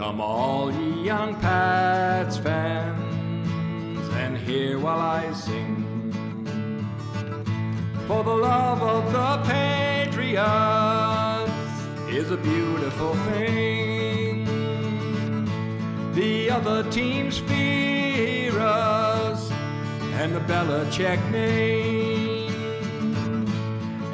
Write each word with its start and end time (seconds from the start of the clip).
Come 0.00 0.20
all 0.22 0.72
ye 0.72 1.04
young 1.04 1.34
Pats 1.40 2.38
fans 2.38 4.08
and 4.14 4.34
hear 4.34 4.78
while 4.78 4.98
I 4.98 5.30
sing. 5.34 6.10
For 8.06 8.24
the 8.24 8.34
love 8.34 8.82
of 8.82 9.12
the 9.12 9.42
Patriots 9.46 10.40
is 12.08 12.30
a 12.30 12.38
beautiful 12.38 13.14
thing. 13.28 14.46
The 16.14 16.48
other 16.50 16.90
teams 16.90 17.36
fear 17.36 18.58
us 18.58 19.50
and 20.14 20.34
the 20.34 20.40
Belichick 20.40 21.20
name. 21.30 22.54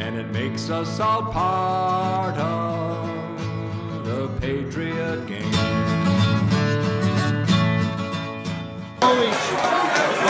And 0.00 0.16
it 0.16 0.32
makes 0.32 0.68
us 0.68 0.98
all 0.98 1.22
part 1.22 2.36
of 2.38 3.06
the 4.04 4.28
Patriot 4.40 5.26
game. 5.28 5.45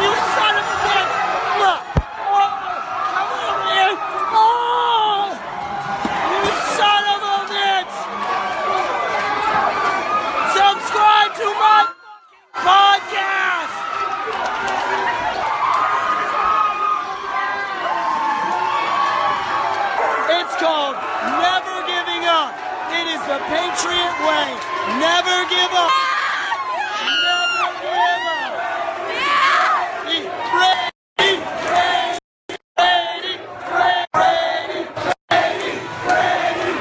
You 0.00 0.12
son 0.34 0.54
of 0.56 0.64
a 0.64 0.76
bitch! 0.84 1.14
Look! 1.60 1.82
Come 3.12 3.32
on, 3.40 3.56
man! 3.66 3.94
Oh! 4.32 5.28
You 6.32 6.52
son 6.76 7.04
of 7.14 7.22
a 7.34 7.38
bitch! 7.52 7.96
Subscribe 10.56 11.32
to 11.40 11.48
my 11.60 11.80
podcast! 12.54 13.74
It's 20.30 20.54
called 20.56 20.96
Never 21.42 21.76
Giving 21.86 22.24
Up. 22.26 22.54
It 22.92 23.06
is 23.14 23.20
the 23.26 23.38
Patriot 23.50 24.16
way. 24.26 24.48
Never 25.00 25.44
give 25.50 25.72
up. 25.74 25.90
Never 27.02 27.72
give 27.82 28.24
up. 28.26 28.60
Brady, 30.04 30.28
Brady, 30.52 31.40
Brady, 32.76 33.34
Brady, 33.66 34.24
Brady, 34.56 35.72
Brady, 36.06 36.74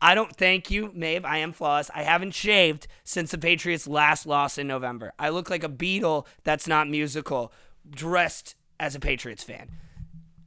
I 0.00 0.14
don't 0.14 0.34
thank 0.34 0.70
you, 0.70 0.90
Maeve. 0.94 1.26
I 1.26 1.36
am 1.36 1.52
flawless. 1.52 1.90
I 1.94 2.04
haven't 2.04 2.32
shaved 2.32 2.86
since 3.04 3.30
the 3.30 3.38
Patriots' 3.38 3.86
last 3.86 4.24
loss 4.24 4.56
in 4.56 4.66
November. 4.66 5.12
I 5.18 5.28
look 5.28 5.50
like 5.50 5.62
a 5.62 5.68
Beatle 5.68 6.26
that's 6.42 6.66
not 6.66 6.88
musical, 6.88 7.52
dressed 7.88 8.54
as 8.80 8.94
a 8.94 9.00
Patriots 9.00 9.44
fan. 9.44 9.72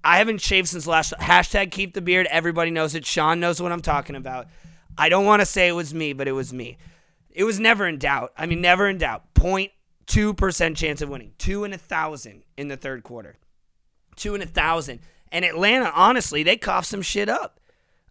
I 0.03 0.17
haven't 0.17 0.41
shaved 0.41 0.69
since 0.69 0.87
last. 0.87 1.13
Hashtag 1.19 1.69
keep 1.69 1.93
the 1.93 2.01
beard. 2.01 2.25
Everybody 2.31 2.71
knows 2.71 2.95
it. 2.95 3.05
Sean 3.05 3.39
knows 3.39 3.61
what 3.61 3.71
I'm 3.71 3.81
talking 3.83 4.15
about. 4.15 4.47
I 4.97 5.07
don't 5.07 5.25
want 5.25 5.41
to 5.41 5.45
say 5.45 5.67
it 5.67 5.73
was 5.73 5.93
me, 5.93 6.13
but 6.13 6.27
it 6.27 6.31
was 6.31 6.51
me. 6.51 6.79
It 7.29 7.43
was 7.43 7.59
never 7.59 7.85
in 7.85 7.99
doubt. 7.99 8.33
I 8.35 8.47
mean, 8.47 8.61
never 8.61 8.89
in 8.89 8.97
doubt. 8.97 9.35
0.2% 9.35 10.75
chance 10.75 11.03
of 11.03 11.09
winning. 11.09 11.33
Two 11.37 11.63
in 11.63 11.73
a 11.73 11.77
thousand 11.77 12.41
in 12.57 12.69
the 12.69 12.77
third 12.77 13.03
quarter. 13.03 13.35
Two 14.15 14.33
in 14.33 14.41
a 14.41 14.47
thousand. 14.47 14.99
And 15.31 15.45
Atlanta, 15.45 15.91
honestly, 15.93 16.43
they 16.43 16.57
coughed 16.57 16.87
some 16.87 17.01
shit 17.01 17.29
up. 17.29 17.59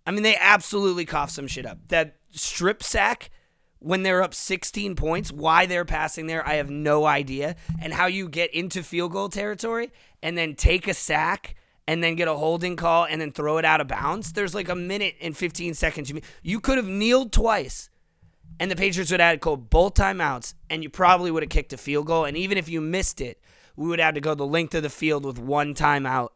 I 0.07 0.11
mean, 0.11 0.23
they 0.23 0.37
absolutely 0.37 1.05
coughed 1.05 1.33
some 1.33 1.47
shit 1.47 1.67
up. 1.67 1.79
That 1.89 2.17
strip 2.31 2.83
sack 2.83 3.31
when 3.79 4.03
they're 4.03 4.23
up 4.23 4.35
16 4.35 4.95
points, 4.97 5.31
why 5.31 5.67
they're 5.67 5.85
passing 5.85 6.27
there, 6.27 6.47
I 6.47 6.55
have 6.55 6.71
no 6.71 7.05
idea. 7.05 7.57
And 7.81 7.93
how 7.93 8.07
you 8.07 8.29
get 8.29 8.53
into 8.55 8.83
field 8.83 9.13
goal 9.13 9.29
territory 9.29 9.93
and 10.23 10.37
then 10.37 10.55
take 10.55 10.89
a 10.89 10.95
sack 10.95 11.57
and 11.87 12.03
then 12.03 12.17
get 12.17 12.29
a 12.29 12.35
holding 12.35 12.77
call 12.77 13.05
and 13.05 13.21
then 13.21 13.33
throw 13.33 13.59
it 13.59 13.65
out 13.65 13.81
of 13.81 13.89
bounds. 13.89 14.33
There's 14.33 14.55
like 14.55 14.69
a 14.69 14.75
minute 14.75 15.15
and 15.21 15.37
15 15.37 15.75
seconds. 15.75 16.13
You 16.43 16.61
could 16.61 16.79
have 16.79 16.89
kneeled 16.89 17.33
twice 17.33 17.91
and 18.59 18.71
the 18.71 18.77
Patriots 18.77 19.11
would 19.11 19.21
have 19.21 19.41
had 19.43 19.71
both 19.71 19.95
timeouts 19.95 20.55
and 20.71 20.83
you 20.83 20.91
probably 20.91 21.31
would 21.31 21.43
have 21.43 21.51
kicked 21.51 21.73
a 21.73 21.77
field 21.77 22.07
goal. 22.07 22.25
And 22.25 22.37
even 22.37 22.59
if 22.59 22.69
you 22.69 22.81
missed 22.81 23.21
it, 23.21 23.41
we 23.77 23.89
would 23.89 24.01
have 24.01 24.15
to 24.15 24.21
go 24.21 24.35
the 24.35 24.47
length 24.47 24.75
of 24.75 24.83
the 24.83 24.91
field 24.91 25.25
with 25.25 25.39
one 25.39 25.75
timeout 25.75 26.31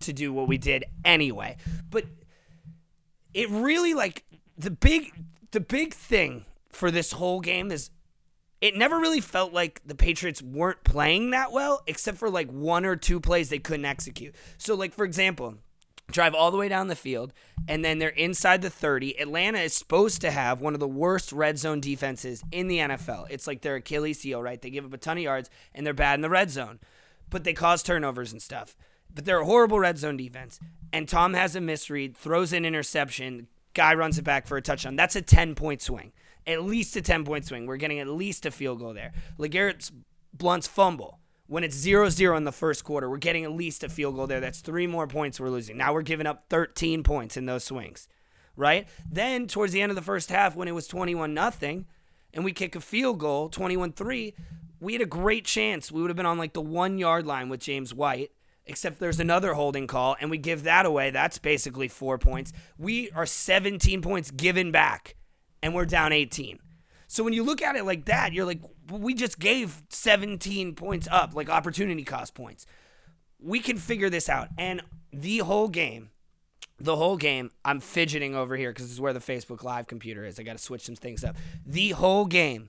to 0.00 0.12
do 0.12 0.32
what 0.32 0.48
we 0.48 0.58
did 0.58 0.84
anyway. 1.04 1.56
But 1.90 2.04
it 3.34 3.48
really 3.50 3.94
like 3.94 4.24
the 4.56 4.70
big 4.70 5.12
the 5.50 5.60
big 5.60 5.94
thing 5.94 6.44
for 6.70 6.90
this 6.90 7.12
whole 7.12 7.40
game 7.40 7.70
is 7.70 7.90
it 8.60 8.76
never 8.76 8.98
really 8.98 9.20
felt 9.20 9.52
like 9.52 9.80
the 9.86 9.94
Patriots 9.94 10.42
weren't 10.42 10.82
playing 10.82 11.30
that 11.30 11.52
well, 11.52 11.82
except 11.86 12.18
for 12.18 12.28
like 12.28 12.50
one 12.50 12.84
or 12.84 12.96
two 12.96 13.20
plays 13.20 13.48
they 13.48 13.58
couldn't 13.58 13.84
execute. 13.84 14.34
So, 14.56 14.74
like 14.74 14.92
for 14.92 15.04
example, 15.04 15.54
drive 16.10 16.34
all 16.34 16.50
the 16.50 16.56
way 16.56 16.68
down 16.68 16.88
the 16.88 16.96
field, 16.96 17.32
and 17.68 17.84
then 17.84 17.98
they're 17.98 18.08
inside 18.08 18.62
the 18.62 18.70
30. 18.70 19.20
Atlanta 19.20 19.58
is 19.58 19.74
supposed 19.74 20.20
to 20.22 20.30
have 20.30 20.60
one 20.60 20.74
of 20.74 20.80
the 20.80 20.88
worst 20.88 21.32
red 21.32 21.58
zone 21.58 21.80
defenses 21.80 22.42
in 22.50 22.66
the 22.66 22.78
NFL. 22.78 23.26
It's 23.30 23.46
like 23.46 23.60
their 23.60 23.76
Achilles 23.76 24.22
heel, 24.22 24.42
right? 24.42 24.60
They 24.60 24.70
give 24.70 24.84
up 24.84 24.92
a 24.92 24.98
ton 24.98 25.18
of 25.18 25.22
yards, 25.22 25.50
and 25.74 25.86
they're 25.86 25.94
bad 25.94 26.14
in 26.14 26.22
the 26.22 26.30
red 26.30 26.50
zone, 26.50 26.80
but 27.30 27.44
they 27.44 27.52
cause 27.52 27.82
turnovers 27.82 28.32
and 28.32 28.42
stuff. 28.42 28.76
But 29.18 29.24
they're 29.24 29.40
a 29.40 29.44
horrible 29.44 29.80
red 29.80 29.98
zone 29.98 30.16
defense. 30.16 30.60
And 30.92 31.08
Tom 31.08 31.34
has 31.34 31.56
a 31.56 31.60
misread, 31.60 32.16
throws 32.16 32.52
an 32.52 32.64
interception, 32.64 33.48
guy 33.74 33.92
runs 33.92 34.16
it 34.16 34.22
back 34.22 34.46
for 34.46 34.56
a 34.56 34.62
touchdown. 34.62 34.94
That's 34.94 35.16
a 35.16 35.22
10 35.22 35.56
point 35.56 35.82
swing. 35.82 36.12
At 36.46 36.62
least 36.62 36.94
a 36.94 37.02
10 37.02 37.24
point 37.24 37.44
swing. 37.44 37.66
We're 37.66 37.78
getting 37.78 37.98
at 37.98 38.06
least 38.06 38.46
a 38.46 38.52
field 38.52 38.78
goal 38.78 38.94
there. 38.94 39.10
LeGarrette 39.36 39.90
Blunt's 40.32 40.68
fumble. 40.68 41.18
When 41.48 41.64
it's 41.64 41.74
0 41.74 42.10
0 42.10 42.36
in 42.36 42.44
the 42.44 42.52
first 42.52 42.84
quarter, 42.84 43.10
we're 43.10 43.16
getting 43.16 43.42
at 43.42 43.50
least 43.50 43.82
a 43.82 43.88
field 43.88 44.14
goal 44.14 44.28
there. 44.28 44.38
That's 44.38 44.60
three 44.60 44.86
more 44.86 45.08
points 45.08 45.40
we're 45.40 45.50
losing. 45.50 45.76
Now 45.76 45.92
we're 45.92 46.02
giving 46.02 46.28
up 46.28 46.44
13 46.48 47.02
points 47.02 47.36
in 47.36 47.46
those 47.46 47.64
swings, 47.64 48.06
right? 48.54 48.86
Then 49.10 49.48
towards 49.48 49.72
the 49.72 49.82
end 49.82 49.90
of 49.90 49.96
the 49.96 50.00
first 50.02 50.30
half, 50.30 50.54
when 50.54 50.68
it 50.68 50.76
was 50.76 50.86
21 50.86 51.34
nothing, 51.34 51.86
and 52.32 52.44
we 52.44 52.52
kick 52.52 52.76
a 52.76 52.80
field 52.80 53.18
goal, 53.18 53.48
21 53.48 53.94
3, 53.94 54.32
we 54.78 54.92
had 54.92 55.02
a 55.02 55.06
great 55.06 55.44
chance. 55.44 55.90
We 55.90 56.02
would 56.02 56.08
have 56.08 56.16
been 56.16 56.24
on 56.24 56.38
like 56.38 56.52
the 56.52 56.60
one 56.60 56.98
yard 56.98 57.26
line 57.26 57.48
with 57.48 57.58
James 57.58 57.92
White, 57.92 58.30
except 58.68 59.00
there's 59.00 59.18
another 59.18 59.54
holding 59.54 59.86
call, 59.86 60.16
and 60.20 60.30
we 60.30 60.38
give 60.38 60.62
that 60.64 60.86
away. 60.86 61.10
That's 61.10 61.38
basically 61.38 61.88
four 61.88 62.18
points. 62.18 62.52
We 62.76 63.10
are 63.12 63.26
17 63.26 64.02
points 64.02 64.30
given 64.30 64.70
back, 64.70 65.16
and 65.62 65.74
we're 65.74 65.86
down 65.86 66.12
18. 66.12 66.58
So 67.08 67.24
when 67.24 67.32
you 67.32 67.42
look 67.42 67.62
at 67.62 67.74
it 67.74 67.84
like 67.84 68.04
that, 68.04 68.32
you're 68.32 68.44
like, 68.44 68.60
we 68.90 69.14
just 69.14 69.38
gave 69.38 69.82
17 69.88 70.74
points 70.74 71.08
up, 71.10 71.34
like 71.34 71.48
opportunity 71.48 72.04
cost 72.04 72.34
points. 72.34 72.66
We 73.40 73.60
can 73.60 73.78
figure 73.78 74.10
this 74.10 74.28
out. 74.28 74.48
And 74.58 74.82
the 75.12 75.38
whole 75.38 75.68
game, 75.68 76.10
the 76.78 76.96
whole 76.96 77.16
game, 77.16 77.50
I'm 77.64 77.80
fidgeting 77.80 78.34
over 78.34 78.56
here 78.56 78.70
because 78.70 78.86
this 78.86 78.92
is 78.92 79.00
where 79.00 79.14
the 79.14 79.20
Facebook 79.20 79.64
Live 79.64 79.86
computer 79.86 80.24
is. 80.24 80.38
I 80.38 80.42
got 80.42 80.58
to 80.58 80.62
switch 80.62 80.84
some 80.84 80.96
things 80.96 81.24
up. 81.24 81.36
The 81.66 81.90
whole 81.90 82.26
game, 82.26 82.68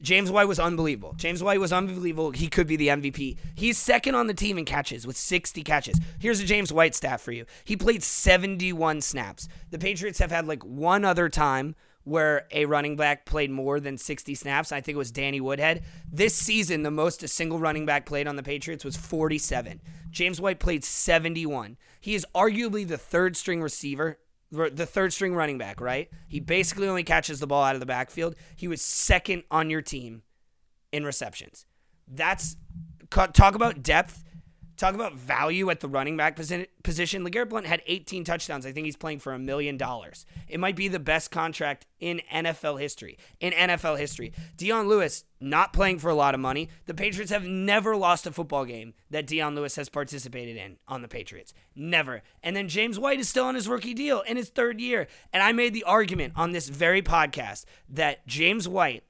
James 0.00 0.30
White 0.30 0.46
was 0.46 0.60
unbelievable. 0.60 1.14
James 1.16 1.42
White 1.42 1.58
was 1.58 1.72
unbelievable. 1.72 2.30
He 2.30 2.48
could 2.48 2.66
be 2.66 2.76
the 2.76 2.88
MVP. 2.88 3.36
He's 3.54 3.76
second 3.76 4.14
on 4.14 4.28
the 4.28 4.34
team 4.34 4.56
in 4.56 4.64
catches 4.64 5.06
with 5.06 5.16
60 5.16 5.62
catches. 5.64 5.98
Here's 6.20 6.40
a 6.40 6.44
James 6.44 6.72
White 6.72 6.94
stat 6.94 7.20
for 7.20 7.32
you. 7.32 7.46
He 7.64 7.76
played 7.76 8.02
71 8.02 9.00
snaps. 9.00 9.48
The 9.70 9.78
Patriots 9.78 10.20
have 10.20 10.30
had 10.30 10.46
like 10.46 10.62
one 10.62 11.04
other 11.04 11.28
time 11.28 11.74
where 12.04 12.46
a 12.52 12.64
running 12.64 12.96
back 12.96 13.26
played 13.26 13.50
more 13.50 13.80
than 13.80 13.98
60 13.98 14.34
snaps. 14.34 14.72
I 14.72 14.80
think 14.80 14.94
it 14.94 14.98
was 14.98 15.10
Danny 15.10 15.40
Woodhead. 15.40 15.82
This 16.10 16.34
season, 16.34 16.82
the 16.82 16.90
most 16.90 17.22
a 17.22 17.28
single 17.28 17.58
running 17.58 17.84
back 17.84 18.06
played 18.06 18.26
on 18.26 18.36
the 18.36 18.42
Patriots 18.42 18.84
was 18.84 18.96
47. 18.96 19.80
James 20.10 20.40
White 20.40 20.58
played 20.60 20.84
71. 20.84 21.76
He 22.00 22.14
is 22.14 22.26
arguably 22.34 22.86
the 22.86 22.96
third 22.96 23.36
string 23.36 23.60
receiver, 23.60 24.18
the 24.50 24.86
third 24.86 25.12
string 25.12 25.34
running 25.34 25.58
back, 25.58 25.80
right? 25.80 26.08
He 26.26 26.40
basically 26.40 26.88
only 26.88 27.04
catches 27.04 27.40
the 27.40 27.46
ball 27.46 27.62
out 27.62 27.74
of 27.74 27.80
the 27.80 27.86
backfield. 27.86 28.34
He 28.56 28.68
was 28.68 28.80
second 28.80 29.42
on 29.50 29.70
your 29.70 29.82
team 29.82 30.22
in 30.92 31.04
receptions. 31.04 31.66
That's 32.06 32.56
talk 33.10 33.54
about 33.54 33.82
depth 33.82 34.24
Talk 34.78 34.94
about 34.94 35.14
value 35.14 35.70
at 35.70 35.80
the 35.80 35.88
running 35.88 36.16
back 36.16 36.36
position. 36.36 36.66
LeGarrette 37.24 37.48
Blunt 37.48 37.66
had 37.66 37.82
18 37.88 38.22
touchdowns. 38.22 38.64
I 38.64 38.70
think 38.70 38.84
he's 38.84 38.96
playing 38.96 39.18
for 39.18 39.32
a 39.32 39.38
million 39.38 39.76
dollars. 39.76 40.24
It 40.46 40.60
might 40.60 40.76
be 40.76 40.86
the 40.86 41.00
best 41.00 41.32
contract 41.32 41.84
in 41.98 42.20
NFL 42.32 42.78
history. 42.78 43.18
In 43.40 43.52
NFL 43.52 43.98
history. 43.98 44.32
Dion 44.56 44.88
Lewis, 44.88 45.24
not 45.40 45.72
playing 45.72 45.98
for 45.98 46.10
a 46.10 46.14
lot 46.14 46.32
of 46.32 46.40
money. 46.40 46.68
The 46.86 46.94
Patriots 46.94 47.32
have 47.32 47.44
never 47.44 47.96
lost 47.96 48.28
a 48.28 48.30
football 48.30 48.64
game 48.64 48.94
that 49.10 49.26
Dion 49.26 49.56
Lewis 49.56 49.74
has 49.74 49.88
participated 49.88 50.56
in 50.56 50.76
on 50.86 51.02
the 51.02 51.08
Patriots. 51.08 51.52
Never. 51.74 52.22
And 52.44 52.54
then 52.54 52.68
James 52.68 53.00
White 53.00 53.18
is 53.18 53.28
still 53.28 53.46
on 53.46 53.56
his 53.56 53.66
rookie 53.66 53.94
deal 53.94 54.20
in 54.20 54.36
his 54.36 54.48
third 54.48 54.80
year. 54.80 55.08
And 55.32 55.42
I 55.42 55.50
made 55.50 55.74
the 55.74 55.82
argument 55.82 56.34
on 56.36 56.52
this 56.52 56.68
very 56.68 57.02
podcast 57.02 57.64
that 57.88 58.24
James 58.28 58.68
White 58.68 59.02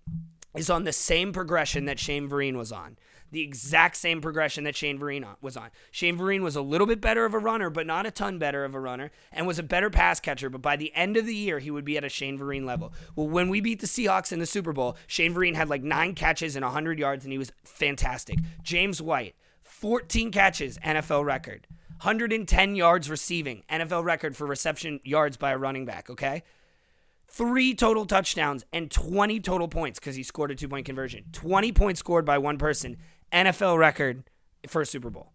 is 0.55 0.71
on 0.71 0.85
the 0.85 0.93
same 0.93 1.33
progression 1.33 1.85
that 1.87 1.99
Shane 1.99 2.29
Vereen 2.29 2.57
was 2.57 2.73
on 2.73 2.97
the 3.31 3.43
exact 3.43 3.97
same 3.97 4.21
progression 4.21 4.65
that 4.65 4.77
Shane 4.77 4.99
Vereen 4.99 5.27
was 5.41 5.57
on. 5.57 5.71
Shane 5.91 6.17
Vereen 6.17 6.41
was 6.41 6.57
a 6.57 6.63
little 6.63 6.87
bit 6.87 7.01
better 7.01 7.25
of 7.25 7.35
a 7.35 7.39
runner, 7.39 7.71
but 7.71 7.87
not 7.87 8.07
a 8.07 8.11
ton 8.11 8.39
better 8.39 8.65
of 8.65 8.75
a 8.75 8.81
runner, 8.81 9.11
and 9.33 9.47
was 9.47 9.59
a 9.59 9.63
better 9.63 9.91
pass 9.91 10.21
catcher. 10.21 10.49
But 10.49 10.63
by 10.63 10.77
the 10.77 10.95
end 10.95 11.17
of 11.17 11.27
the 11.27 11.35
year, 11.35 11.59
he 11.59 11.71
would 11.71 11.85
be 11.85 11.97
at 11.97 12.05
a 12.05 12.09
Shane 12.09 12.39
Vereen 12.39 12.65
level. 12.65 12.93
Well, 13.17 13.29
when 13.29 13.49
we 13.49 13.61
beat 13.61 13.81
the 13.81 13.87
Seahawks 13.87 14.33
in 14.33 14.39
the 14.39 14.47
Super 14.47 14.73
Bowl, 14.73 14.97
Shane 15.07 15.35
Vereen 15.35 15.55
had 15.55 15.69
like 15.69 15.83
nine 15.83 16.15
catches 16.15 16.57
and 16.57 16.65
100 16.65 16.99
yards, 16.99 17.25
and 17.25 17.33
he 17.33 17.39
was 17.39 17.53
fantastic. 17.65 18.39
James 18.63 19.03
White, 19.03 19.35
14 19.63 20.31
catches, 20.31 20.79
NFL 20.79 21.25
record. 21.25 21.67
110 22.03 22.77
yards 22.77 23.11
receiving, 23.11 23.65
NFL 23.69 24.05
record 24.05 24.37
for 24.37 24.47
reception 24.47 25.01
yards 25.03 25.37
by 25.37 25.51
a 25.51 25.59
running 25.59 25.85
back, 25.85 26.09
okay? 26.09 26.45
Three 27.31 27.75
total 27.75 28.07
touchdowns 28.07 28.65
and 28.73 28.91
20 28.91 29.41
total 29.41 29.69
points 29.69 29.99
because 29.99 30.17
he 30.17 30.23
scored 30.23 30.51
a 30.51 30.55
two 30.55 30.69
point 30.69 30.87
conversion. 30.87 31.25
20 31.33 31.73
points 31.73 32.01
scored 32.01 32.25
by 32.25 32.39
one 32.39 32.59
person. 32.59 32.97
NFL 33.33 33.79
record 33.79 34.25
for 34.67 34.85
Super 34.85 35.11
Bowl. 35.11 35.33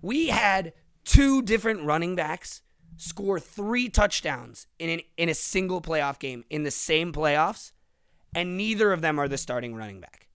We 0.00 0.28
had 0.28 0.72
two 1.04 1.42
different 1.42 1.82
running 1.82 2.14
backs 2.14 2.62
score 2.96 3.38
three 3.38 3.88
touchdowns 3.88 4.66
in 4.78 4.88
an, 4.90 5.00
in 5.16 5.28
a 5.28 5.34
single 5.34 5.80
playoff 5.80 6.18
game 6.18 6.44
in 6.50 6.62
the 6.62 6.70
same 6.70 7.12
playoffs, 7.12 7.72
and 8.34 8.56
neither 8.56 8.92
of 8.92 9.00
them 9.00 9.18
are 9.18 9.28
the 9.28 9.38
starting 9.38 9.74
running 9.74 10.00
back. 10.00 10.28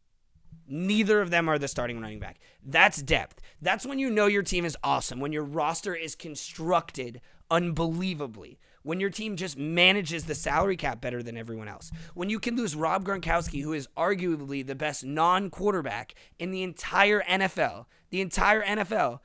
Neither 0.67 1.21
of 1.21 1.31
them 1.31 1.49
are 1.49 1.59
the 1.59 1.67
starting 1.67 1.99
running 1.99 2.19
back. 2.19 2.39
That's 2.63 3.01
depth. 3.01 3.41
That's 3.61 3.85
when 3.85 3.99
you 3.99 4.09
know 4.09 4.27
your 4.27 4.43
team 4.43 4.63
is 4.63 4.77
awesome, 4.83 5.19
when 5.19 5.33
your 5.33 5.43
roster 5.43 5.93
is 5.95 6.15
constructed 6.15 7.19
unbelievably, 7.49 8.57
when 8.83 8.99
your 8.99 9.09
team 9.09 9.35
just 9.35 9.57
manages 9.57 10.25
the 10.25 10.35
salary 10.35 10.75
cap 10.75 11.01
better 11.01 11.21
than 11.21 11.37
everyone 11.37 11.67
else, 11.67 11.91
when 12.13 12.29
you 12.29 12.39
can 12.39 12.55
lose 12.55 12.75
Rob 12.75 13.05
Gronkowski, 13.05 13.61
who 13.61 13.73
is 13.73 13.87
arguably 13.97 14.65
the 14.65 14.75
best 14.75 15.03
non 15.03 15.49
quarterback 15.49 16.13
in 16.39 16.51
the 16.51 16.63
entire 16.63 17.21
NFL, 17.21 17.85
the 18.09 18.21
entire 18.21 18.63
NFL, 18.63 19.19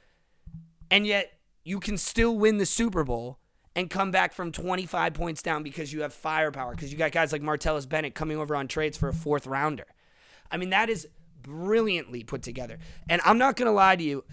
and 0.91 1.07
yet 1.07 1.33
you 1.65 1.81
can 1.81 1.97
still 1.97 2.37
win 2.37 2.59
the 2.59 2.67
Super 2.67 3.05
Bowl 3.05 3.39
and 3.75 3.91
come 3.91 4.11
back 4.11 4.33
from 4.33 4.53
25 4.53 5.15
points 5.15 5.43
down 5.43 5.63
because 5.63 5.93
you 5.93 6.03
have 6.03 6.15
firepower, 6.15 6.75
because 6.75 6.93
you 6.93 6.99
got 6.99 7.13
guys 7.13 7.33
like 7.33 7.43
Martellus 7.43 7.89
Bennett 7.89 8.15
coming 8.15 8.39
over 8.39 8.57
on 8.57 8.69
trades 8.69 8.97
for 8.97 9.09
a 9.09 9.13
fourth 9.13 9.47
rounder. 9.47 9.87
I 10.51 10.57
mean, 10.57 10.71
that 10.71 10.89
is 10.89 11.09
brilliantly 11.43 12.25
put 12.25 12.43
together. 12.43 12.79
And 13.09 13.21
I'm 13.25 13.39
not 13.39 13.57
going 13.57 13.67
to 13.67 13.73
lie 13.73 13.97
to 13.97 14.03
you, 14.03 14.25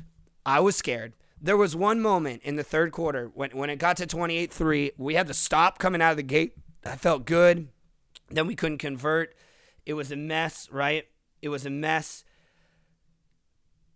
I 0.45 0.59
was 0.59 0.75
scared 0.75 1.13
there 1.43 1.57
was 1.57 1.75
one 1.75 1.99
moment 1.99 2.41
in 2.43 2.55
the 2.55 2.63
third 2.63 2.93
quarter 2.93 3.29
when, 3.33 3.51
when 3.51 3.69
it 3.69 3.75
got 3.75 3.97
to 3.97 4.07
28 4.07 4.51
3. 4.51 4.91
We 4.97 5.15
had 5.15 5.27
the 5.27 5.33
stop 5.33 5.77
coming 5.77 6.01
out 6.01 6.11
of 6.11 6.17
the 6.17 6.23
gate. 6.23 6.55
I 6.85 6.95
felt 6.95 7.25
good. 7.25 7.67
Then 8.29 8.47
we 8.47 8.55
couldn't 8.55 8.77
convert. 8.77 9.35
It 9.85 9.93
was 9.93 10.09
a 10.09 10.15
mess, 10.15 10.69
right? 10.71 11.05
It 11.41 11.49
was 11.49 11.65
a 11.65 11.69
mess. 11.69 12.23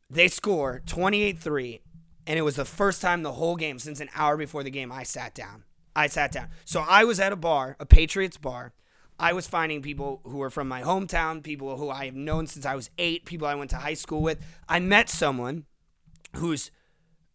They 0.09 0.27
score 0.27 0.81
28 0.85 1.39
3. 1.39 1.81
And 2.27 2.37
it 2.37 2.41
was 2.41 2.57
the 2.57 2.65
first 2.65 3.01
time 3.01 3.23
the 3.23 3.31
whole 3.31 3.55
game, 3.55 3.79
since 3.79 4.01
an 4.01 4.09
hour 4.13 4.35
before 4.35 4.63
the 4.63 4.69
game, 4.69 4.91
I 4.91 5.03
sat 5.03 5.33
down. 5.33 5.63
I 5.95 6.07
sat 6.07 6.33
down. 6.33 6.49
So 6.65 6.83
I 6.85 7.05
was 7.05 7.21
at 7.21 7.31
a 7.31 7.37
bar, 7.37 7.77
a 7.79 7.85
Patriots 7.85 8.37
bar. 8.37 8.73
I 9.17 9.31
was 9.31 9.47
finding 9.47 9.81
people 9.81 10.19
who 10.25 10.37
were 10.37 10.49
from 10.49 10.67
my 10.67 10.81
hometown, 10.81 11.41
people 11.41 11.77
who 11.77 11.89
I 11.89 12.05
have 12.05 12.13
known 12.13 12.45
since 12.45 12.65
I 12.65 12.75
was 12.75 12.89
eight, 12.97 13.25
people 13.25 13.47
I 13.47 13.55
went 13.55 13.69
to 13.69 13.77
high 13.77 13.93
school 13.93 14.21
with. 14.21 14.39
I 14.67 14.79
met 14.79 15.09
someone 15.09 15.63
who's 16.35 16.69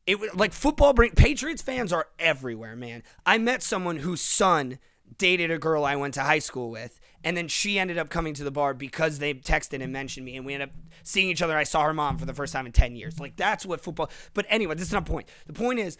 it 0.07 0.19
was 0.19 0.35
like 0.35 0.53
football 0.53 0.93
bring 0.93 1.13
Patriots 1.13 1.63
fans 1.63 1.93
are 1.93 2.09
everywhere, 2.19 2.77
man. 2.77 3.03
I 3.25 3.39
met 3.39 3.63
someone 3.63 3.99
whose 3.99 4.21
son 4.21 4.79
dated 5.19 5.51
a 5.51 5.59
girl 5.59 5.85
I 5.85 5.97
went 5.97 6.15
to 6.15 6.23
high 6.23 6.39
school 6.39 6.71
with, 6.71 6.99
and 7.23 7.37
then 7.37 7.49
she 7.49 7.79
ended 7.79 7.99
up 7.99 8.09
coming 8.09 8.35
to 8.35 8.45
the 8.45 8.51
bar 8.51 8.75
because 8.75 9.19
they 9.19 9.35
texted 9.35 9.83
and 9.83 9.93
mentioned 9.93 10.27
me, 10.27 10.37
and 10.37 10.45
we 10.45 10.55
ended 10.55 10.71
up 10.71 10.75
seeing 11.03 11.29
each 11.29 11.43
other. 11.43 11.57
I 11.57 11.65
saw 11.65 11.85
her 11.85 11.95
mom 11.95 12.19
for 12.19 12.27
the 12.27 12.35
first 12.35 12.53
time 12.53 12.67
in 12.67 12.73
10 12.73 12.97
years. 12.97 13.21
Like, 13.21 13.37
that's 13.37 13.65
what 13.65 13.81
football. 13.81 14.11
But 14.35 14.47
anyway, 14.49 14.75
this 14.75 14.89
is 14.89 14.93
not 14.93 15.07
point. 15.07 15.29
The 15.47 15.53
point 15.53 15.79
is, 15.79 15.99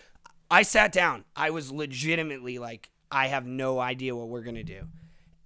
I 0.51 0.63
sat 0.63 0.93
down. 0.93 1.25
I 1.37 1.51
was 1.51 1.71
legitimately 1.71 2.59
like, 2.59 2.91
I 3.11 3.29
have 3.29 3.47
no 3.47 3.79
idea 3.79 4.17
what 4.17 4.29
we're 4.29 4.43
going 4.43 4.57
to 4.57 4.63
do. 4.63 4.89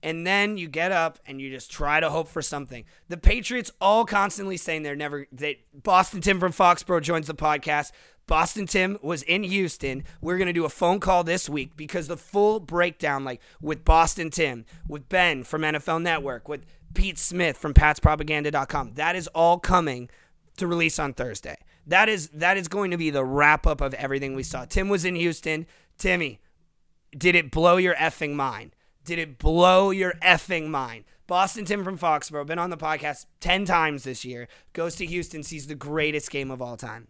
And 0.02 0.26
then 0.26 0.56
you 0.56 0.68
get 0.68 0.92
up 0.92 1.18
and 1.26 1.40
you 1.40 1.50
just 1.50 1.70
try 1.70 1.98
to 2.00 2.10
hope 2.10 2.28
for 2.28 2.40
something. 2.40 2.84
The 3.08 3.16
Patriots 3.16 3.72
all 3.80 4.04
constantly 4.04 4.56
saying 4.56 4.82
they're 4.82 4.94
never. 4.94 5.26
They, 5.32 5.64
Boston 5.74 6.20
Tim 6.20 6.38
from 6.38 6.52
Foxborough 6.52 7.02
joins 7.02 7.26
the 7.26 7.34
podcast. 7.34 7.90
Boston 8.26 8.66
Tim 8.66 8.98
was 9.02 9.22
in 9.22 9.44
Houston. 9.44 10.02
We're 10.20 10.36
going 10.36 10.48
to 10.48 10.52
do 10.52 10.64
a 10.64 10.70
phone 10.70 10.98
call 10.98 11.22
this 11.22 11.48
week 11.48 11.76
because 11.76 12.08
the 12.08 12.16
full 12.16 12.58
breakdown, 12.58 13.24
like 13.24 13.40
with 13.60 13.84
Boston 13.84 14.30
Tim, 14.30 14.64
with 14.88 15.08
Ben 15.08 15.44
from 15.44 15.62
NFL 15.62 16.02
Network, 16.02 16.48
with 16.48 16.66
Pete 16.94 17.18
Smith 17.18 17.56
from 17.56 17.72
patspropaganda.com, 17.72 18.94
that 18.94 19.14
is 19.14 19.28
all 19.28 19.58
coming 19.58 20.10
to 20.56 20.66
release 20.66 20.98
on 20.98 21.12
Thursday. 21.12 21.56
That 21.86 22.08
is 22.08 22.28
that 22.30 22.56
is 22.56 22.66
going 22.66 22.90
to 22.90 22.96
be 22.96 23.10
the 23.10 23.24
wrap 23.24 23.64
up 23.66 23.80
of 23.80 23.94
everything 23.94 24.34
we 24.34 24.42
saw. 24.42 24.64
Tim 24.64 24.88
was 24.88 25.04
in 25.04 25.14
Houston. 25.14 25.66
Timmy, 25.96 26.40
did 27.16 27.36
it 27.36 27.52
blow 27.52 27.76
your 27.76 27.94
effing 27.94 28.34
mind? 28.34 28.74
Did 29.04 29.20
it 29.20 29.38
blow 29.38 29.90
your 29.90 30.14
effing 30.14 30.66
mind? 30.66 31.04
Boston 31.28 31.64
Tim 31.64 31.84
from 31.84 31.98
Foxborough, 31.98 32.46
been 32.46 32.58
on 32.58 32.70
the 32.70 32.76
podcast 32.76 33.26
10 33.40 33.64
times 33.64 34.04
this 34.04 34.24
year, 34.24 34.48
goes 34.72 34.96
to 34.96 35.06
Houston, 35.06 35.42
sees 35.42 35.66
the 35.66 35.74
greatest 35.74 36.30
game 36.30 36.50
of 36.50 36.62
all 36.62 36.76
time. 36.76 37.08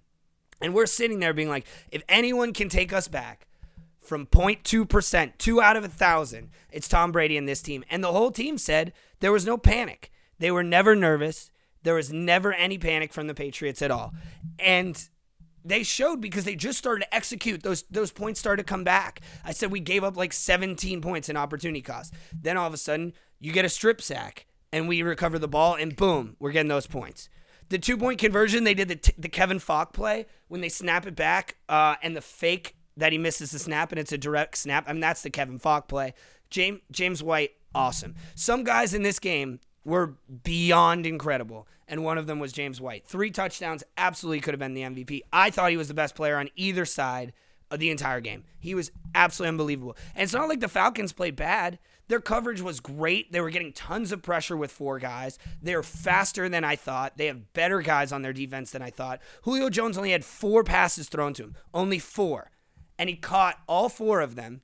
And 0.60 0.75
we're 0.75 0.86
sitting 0.86 1.20
there 1.20 1.34
being 1.34 1.48
like, 1.48 1.66
if 1.90 2.02
anyone 2.08 2.52
can 2.52 2.68
take 2.68 2.92
us 2.92 3.08
back 3.08 3.46
from 4.00 4.26
0.2%, 4.26 5.32
two 5.38 5.60
out 5.60 5.76
of 5.76 5.84
a 5.84 5.88
thousand, 5.88 6.50
it's 6.72 6.88
Tom 6.88 7.12
Brady 7.12 7.36
and 7.36 7.48
this 7.48 7.62
team. 7.62 7.84
And 7.90 8.02
the 8.02 8.12
whole 8.12 8.30
team 8.30 8.58
said 8.58 8.92
there 9.20 9.32
was 9.32 9.46
no 9.46 9.58
panic. 9.58 10.10
They 10.38 10.50
were 10.50 10.62
never 10.62 10.94
nervous. 10.94 11.50
There 11.82 11.94
was 11.94 12.12
never 12.12 12.52
any 12.52 12.78
panic 12.78 13.12
from 13.12 13.26
the 13.26 13.34
Patriots 13.34 13.82
at 13.82 13.90
all. 13.90 14.12
And 14.58 15.08
they 15.64 15.82
showed 15.82 16.20
because 16.20 16.44
they 16.44 16.54
just 16.54 16.78
started 16.78 17.04
to 17.04 17.14
execute. 17.14 17.62
Those 17.62 17.82
those 17.90 18.12
points 18.12 18.38
started 18.38 18.62
to 18.62 18.68
come 18.68 18.84
back. 18.84 19.20
I 19.44 19.52
said 19.52 19.70
we 19.70 19.80
gave 19.80 20.04
up 20.04 20.16
like 20.16 20.32
17 20.32 21.00
points 21.00 21.28
in 21.28 21.36
opportunity 21.36 21.82
cost. 21.82 22.14
Then 22.32 22.56
all 22.56 22.68
of 22.68 22.75
a 22.75 22.78
sudden, 22.78 23.12
you 23.40 23.52
get 23.52 23.64
a 23.64 23.68
strip 23.68 24.00
sack 24.00 24.46
and 24.72 24.88
we 24.88 25.02
recover 25.02 25.38
the 25.38 25.48
ball 25.48 25.75
and 25.75 25.96
boom, 25.96 26.36
we're 26.38 26.52
getting 26.52 26.68
those 26.68 26.86
points. 26.86 27.28
The 27.68 27.78
two 27.78 27.96
point 27.96 28.18
conversion, 28.18 28.64
they 28.64 28.75
did 28.75 28.88
the, 28.88 28.96
t- 28.96 29.14
the 29.18 29.28
Kevin 29.28 29.58
Faulk 29.58 29.92
play 29.92 30.26
when 30.49 30.61
they 30.61 30.68
snap 30.68 31.06
it 31.06 31.16
back 31.16 31.56
uh, 31.68 31.96
and 32.02 32.16
the 32.16 32.20
fake 32.20 32.76
that 32.96 33.12
he 33.12 33.18
misses 33.18 33.50
the 33.50 33.58
snap 33.58 33.92
and 33.92 33.99
it's 33.99 34.12
a 34.12 34.18
direct 34.18 34.56
snap. 34.56 34.85
I 34.87 34.92
mean, 34.92 35.00
that's 35.00 35.23
the 35.23 35.30
Kevin 35.30 35.58
Faulk 35.58 35.88
play. 35.88 36.14
James, 36.50 36.80
James 36.90 37.23
White, 37.23 37.52
awesome. 37.75 38.14
Some 38.35 38.64
guys 38.64 38.94
in 38.94 39.02
this 39.02 39.18
game 39.18 39.61
were 39.85 40.14
beyond 40.42 41.06
incredible. 41.06 41.66
And 41.88 42.02
one 42.02 42.18
of 42.18 42.26
them 42.26 42.40
was 42.40 42.52
James 42.52 42.80
White. 42.80 43.06
Three 43.06 43.30
touchdowns, 43.30 43.85
absolutely 43.96 44.40
could 44.40 44.54
have 44.54 44.58
been 44.58 44.75
the 44.75 44.82
MVP. 44.82 45.20
I 45.32 45.50
thought 45.50 45.70
he 45.70 45.76
was 45.76 45.88
the 45.88 45.94
best 45.94 46.16
player 46.16 46.37
on 46.37 46.49
either 46.56 46.85
side 46.85 47.32
of 47.70 47.78
the 47.78 47.90
entire 47.90 48.20
game. 48.20 48.44
He 48.58 48.75
was 48.75 48.90
absolutely 49.14 49.50
unbelievable. 49.50 49.96
And 50.14 50.25
it's 50.25 50.32
not 50.32 50.49
like 50.49 50.61
the 50.61 50.68
Falcons 50.68 51.12
played 51.12 51.37
bad. 51.37 51.78
Their 52.08 52.20
coverage 52.20 52.62
was 52.62 52.80
great. 52.80 53.32
They 53.32 53.40
were 53.40 53.50
getting 53.50 53.72
tons 53.72 54.12
of 54.12 54.22
pressure 54.22 54.56
with 54.56 54.70
four 54.70 54.98
guys. 54.98 55.38
They're 55.60 55.82
faster 55.82 56.48
than 56.48 56.62
I 56.64 56.76
thought. 56.76 57.16
They 57.16 57.26
have 57.26 57.52
better 57.52 57.80
guys 57.80 58.12
on 58.12 58.22
their 58.22 58.32
defense 58.32 58.70
than 58.70 58.82
I 58.82 58.90
thought. 58.90 59.20
Julio 59.42 59.70
Jones 59.70 59.98
only 59.98 60.12
had 60.12 60.25
four 60.25 60.62
passes 60.62 61.08
thrown 61.08 61.34
to 61.34 61.44
him, 61.44 61.56
only 61.75 61.98
four. 61.98 62.50
And 62.98 63.08
he 63.08 63.16
caught 63.16 63.58
all 63.66 63.88
four 63.88 64.20
of 64.20 64.36
them, 64.36 64.62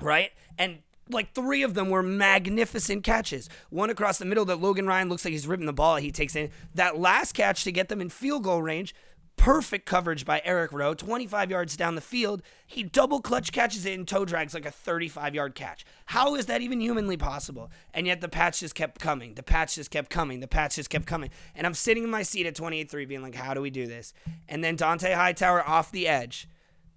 right? 0.00 0.30
And 0.58 0.78
like 1.10 1.34
three 1.34 1.62
of 1.62 1.74
them 1.74 1.90
were 1.90 2.02
magnificent 2.02 3.04
catches. 3.04 3.48
One 3.70 3.90
across 3.90 4.18
the 4.18 4.24
middle 4.24 4.44
that 4.46 4.60
Logan 4.60 4.86
Ryan 4.86 5.08
looks 5.08 5.24
like 5.24 5.32
he's 5.32 5.46
ripping 5.46 5.66
the 5.66 5.72
ball. 5.72 5.96
He 5.96 6.10
takes 6.10 6.34
in 6.34 6.50
that 6.74 6.98
last 6.98 7.32
catch 7.32 7.64
to 7.64 7.72
get 7.72 7.88
them 7.88 8.00
in 8.00 8.08
field 8.08 8.44
goal 8.44 8.62
range 8.62 8.94
perfect 9.36 9.86
coverage 9.86 10.24
by 10.24 10.40
Eric 10.44 10.72
Rowe, 10.72 10.94
25 10.94 11.50
yards 11.50 11.76
down 11.76 11.94
the 11.94 12.00
field. 12.00 12.42
He 12.66 12.82
double 12.82 13.20
clutch 13.20 13.52
catches 13.52 13.84
it 13.84 13.98
and 13.98 14.06
toe 14.06 14.24
drags 14.24 14.54
like 14.54 14.66
a 14.66 14.70
35 14.70 15.34
yard 15.34 15.54
catch. 15.54 15.84
How 16.06 16.34
is 16.34 16.46
that 16.46 16.62
even 16.62 16.80
humanly 16.80 17.16
possible? 17.16 17.70
And 17.92 18.06
yet 18.06 18.20
the 18.20 18.28
patch 18.28 18.60
just 18.60 18.74
kept 18.74 19.00
coming. 19.00 19.34
The 19.34 19.42
patch 19.42 19.74
just 19.74 19.90
kept 19.90 20.10
coming. 20.10 20.40
The 20.40 20.48
patch 20.48 20.76
just 20.76 20.90
kept 20.90 21.06
coming. 21.06 21.30
And 21.54 21.66
I'm 21.66 21.74
sitting 21.74 22.04
in 22.04 22.10
my 22.10 22.22
seat 22.22 22.46
at 22.46 22.54
28 22.54 22.90
3 22.90 23.04
being 23.06 23.22
like, 23.22 23.34
how 23.34 23.54
do 23.54 23.60
we 23.60 23.70
do 23.70 23.86
this? 23.86 24.14
And 24.48 24.62
then 24.62 24.76
Dante 24.76 25.12
Hightower 25.12 25.66
off 25.68 25.90
the 25.90 26.06
edge 26.06 26.48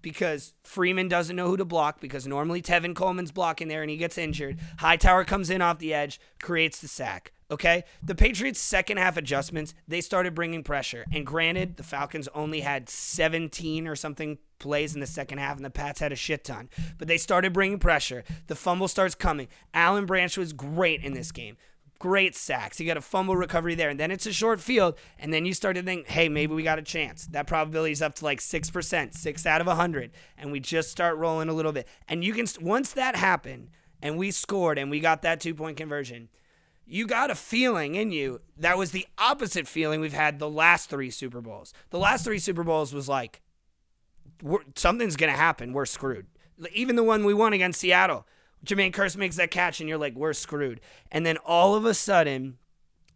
because 0.01 0.53
Freeman 0.63 1.07
doesn't 1.07 1.35
know 1.35 1.47
who 1.47 1.57
to 1.57 1.65
block 1.65 1.99
because 1.99 2.27
normally 2.27 2.61
Tevin 2.61 2.95
Coleman's 2.95 3.31
blocking 3.31 3.69
there 3.69 3.81
and 3.81 3.89
he 3.89 3.97
gets 3.97 4.19
injured. 4.19 4.59
Hightower 4.77 5.25
comes 5.25 5.49
in 5.49 5.63
off 5.63 5.79
the 5.79 5.95
edge, 5.95 6.19
creates 6.39 6.79
the 6.79 6.87
sack. 6.87 7.31
Okay. 7.51 7.83
The 8.01 8.15
Patriots' 8.15 8.59
second 8.59 8.97
half 8.97 9.17
adjustments, 9.17 9.73
they 9.87 10.01
started 10.01 10.33
bringing 10.33 10.63
pressure. 10.63 11.05
And 11.11 11.25
granted, 11.25 11.77
the 11.77 11.83
Falcons 11.83 12.27
only 12.33 12.61
had 12.61 12.89
17 12.89 13.87
or 13.87 13.95
something 13.95 14.39
plays 14.57 14.95
in 14.95 15.01
the 15.01 15.07
second 15.07 15.37
half, 15.37 15.57
and 15.57 15.65
the 15.65 15.69
Pats 15.69 15.99
had 15.99 16.11
a 16.11 16.15
shit 16.15 16.43
ton. 16.43 16.69
But 16.97 17.07
they 17.07 17.17
started 17.17 17.53
bringing 17.53 17.77
pressure. 17.77 18.23
The 18.47 18.55
fumble 18.55 18.87
starts 18.87 19.15
coming. 19.15 19.47
Alan 19.73 20.05
Branch 20.05 20.35
was 20.37 20.53
great 20.53 21.03
in 21.03 21.13
this 21.13 21.31
game. 21.31 21.57
Great 21.99 22.35
sacks. 22.35 22.79
You 22.79 22.85
got 22.85 22.97
a 22.97 23.01
fumble 23.01 23.35
recovery 23.35 23.75
there, 23.75 23.89
and 23.89 23.99
then 23.99 24.11
it's 24.11 24.25
a 24.25 24.33
short 24.33 24.59
field, 24.59 24.95
and 25.19 25.33
then 25.33 25.45
you 25.45 25.53
start 25.53 25.75
to 25.75 25.83
think, 25.83 26.07
hey, 26.07 26.27
maybe 26.27 26.53
we 26.53 26.63
got 26.63 26.79
a 26.79 26.83
chance. 26.83 27.27
That 27.27 27.47
probability 27.47 27.93
is 27.93 28.01
up 28.01 28.15
to 28.15 28.25
like 28.25 28.39
6%, 28.39 29.13
6 29.13 29.45
out 29.45 29.61
of 29.61 29.67
100, 29.67 30.11
and 30.37 30.51
we 30.51 30.59
just 30.59 30.89
start 30.89 31.17
rolling 31.17 31.47
a 31.47 31.53
little 31.53 31.71
bit. 31.71 31.87
And 32.07 32.23
you 32.23 32.33
can, 32.33 32.47
once 32.59 32.91
that 32.93 33.15
happened, 33.15 33.69
and 34.01 34.17
we 34.17 34.31
scored, 34.31 34.77
and 34.77 34.91
we 34.91 34.99
got 34.99 35.21
that 35.21 35.39
two 35.39 35.55
point 35.55 35.77
conversion, 35.77 36.29
you 36.85 37.07
got 37.07 37.31
a 37.31 37.35
feeling 37.35 37.95
in 37.95 38.11
you 38.11 38.41
that 38.57 38.77
was 38.77 38.91
the 38.91 39.07
opposite 39.17 39.67
feeling 39.67 39.99
we've 39.99 40.13
had 40.13 40.39
the 40.39 40.49
last 40.49 40.89
three 40.89 41.09
Super 41.09 41.41
Bowls. 41.41 41.73
The 41.89 41.99
last 41.99 42.23
three 42.23 42.39
Super 42.39 42.63
Bowls 42.63 42.93
was 42.93 43.09
like, 43.09 43.41
something's 44.75 45.15
going 45.15 45.31
to 45.31 45.37
happen. 45.37 45.73
We're 45.73 45.85
screwed. 45.85 46.27
Even 46.73 46.95
the 46.95 47.03
one 47.03 47.25
we 47.25 47.33
won 47.33 47.53
against 47.53 47.79
Seattle, 47.79 48.25
Jermaine 48.65 48.93
Kearse 48.93 49.17
makes 49.17 49.35
that 49.35 49.51
catch, 49.51 49.79
and 49.79 49.89
you're 49.89 49.97
like, 49.97 50.15
we're 50.15 50.33
screwed. 50.33 50.81
And 51.11 51.25
then 51.25 51.37
all 51.37 51.75
of 51.75 51.85
a 51.85 51.93
sudden, 51.93 52.57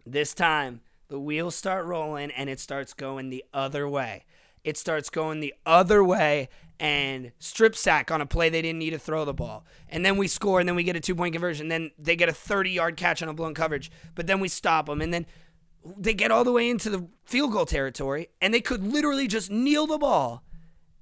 this 0.06 0.34
time, 0.34 0.82
the 1.08 1.20
wheels 1.20 1.56
start 1.56 1.86
rolling 1.86 2.32
and 2.32 2.50
it 2.50 2.60
starts 2.60 2.94
going 2.94 3.30
the 3.30 3.44
other 3.54 3.88
way. 3.88 4.26
It 4.64 4.78
starts 4.78 5.10
going 5.10 5.40
the 5.40 5.54
other 5.66 6.04
way, 6.04 6.50
and 6.80 7.32
strip 7.40 7.76
sack 7.76 8.10
on 8.10 8.22
a 8.22 8.26
play 8.26 8.50
they 8.50 8.62
didn't 8.62 8.80
need 8.80 8.92
to 8.92 9.00
throw 9.00 9.26
the 9.26 9.34
ball. 9.34 9.66
And 9.90 10.06
then 10.06 10.18
we 10.18 10.28
score, 10.28 10.60
and 10.60 10.68
then 10.68 10.76
we 10.76 10.84
get 10.84 10.96
a 10.96 11.00
two 11.02 11.16
point 11.16 11.34
conversion. 11.34 11.68
Then 11.68 11.92
they 11.98 12.16
get 12.16 12.30
a 12.30 12.34
30 12.34 12.72
yard 12.72 12.98
catch 12.98 13.22
on 13.22 13.30
a 13.30 13.34
blown 13.34 13.54
coverage, 13.54 13.92
but 14.16 14.28
then 14.28 14.40
we 14.40 14.48
stop 14.48 14.86
them. 14.86 15.02
And 15.02 15.14
then 15.14 15.26
they 15.98 16.14
get 16.14 16.32
all 16.32 16.44
the 16.44 16.52
way 16.52 16.70
into 16.70 16.90
the 16.90 17.08
field 17.26 17.52
goal 17.52 17.66
territory, 17.66 18.30
and 18.42 18.54
they 18.54 18.62
could 18.62 18.84
literally 18.84 19.28
just 19.28 19.52
kneel 19.52 19.88
the 19.88 19.98
ball. 19.98 20.44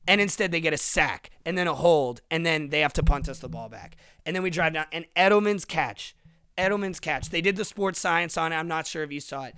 And 0.10 0.22
instead, 0.22 0.52
they 0.52 0.62
get 0.62 0.74
a 0.74 0.78
sack 0.78 1.32
and 1.46 1.58
then 1.58 1.68
a 1.68 1.76
hold, 1.76 2.22
and 2.32 2.46
then 2.46 2.70
they 2.70 2.80
have 2.80 2.94
to 2.94 3.04
punt 3.04 3.28
us 3.28 3.40
the 3.40 3.50
ball 3.50 3.68
back. 3.68 3.98
And 4.26 4.36
then 4.36 4.44
we 4.44 4.50
drive 4.50 4.74
down, 4.74 4.86
and 4.92 5.06
Edelman's 5.18 5.66
catch. 5.66 6.16
Edelman's 6.58 7.00
catch. 7.00 7.30
They 7.30 7.42
did 7.42 7.58
the 7.58 7.66
sports 7.66 8.00
science 8.00 8.38
on 8.38 8.54
it. 8.54 8.56
I'm 8.56 8.70
not 8.70 8.88
sure 8.88 9.04
if 9.04 9.12
you 9.12 9.20
saw 9.20 9.44
it. 9.46 9.56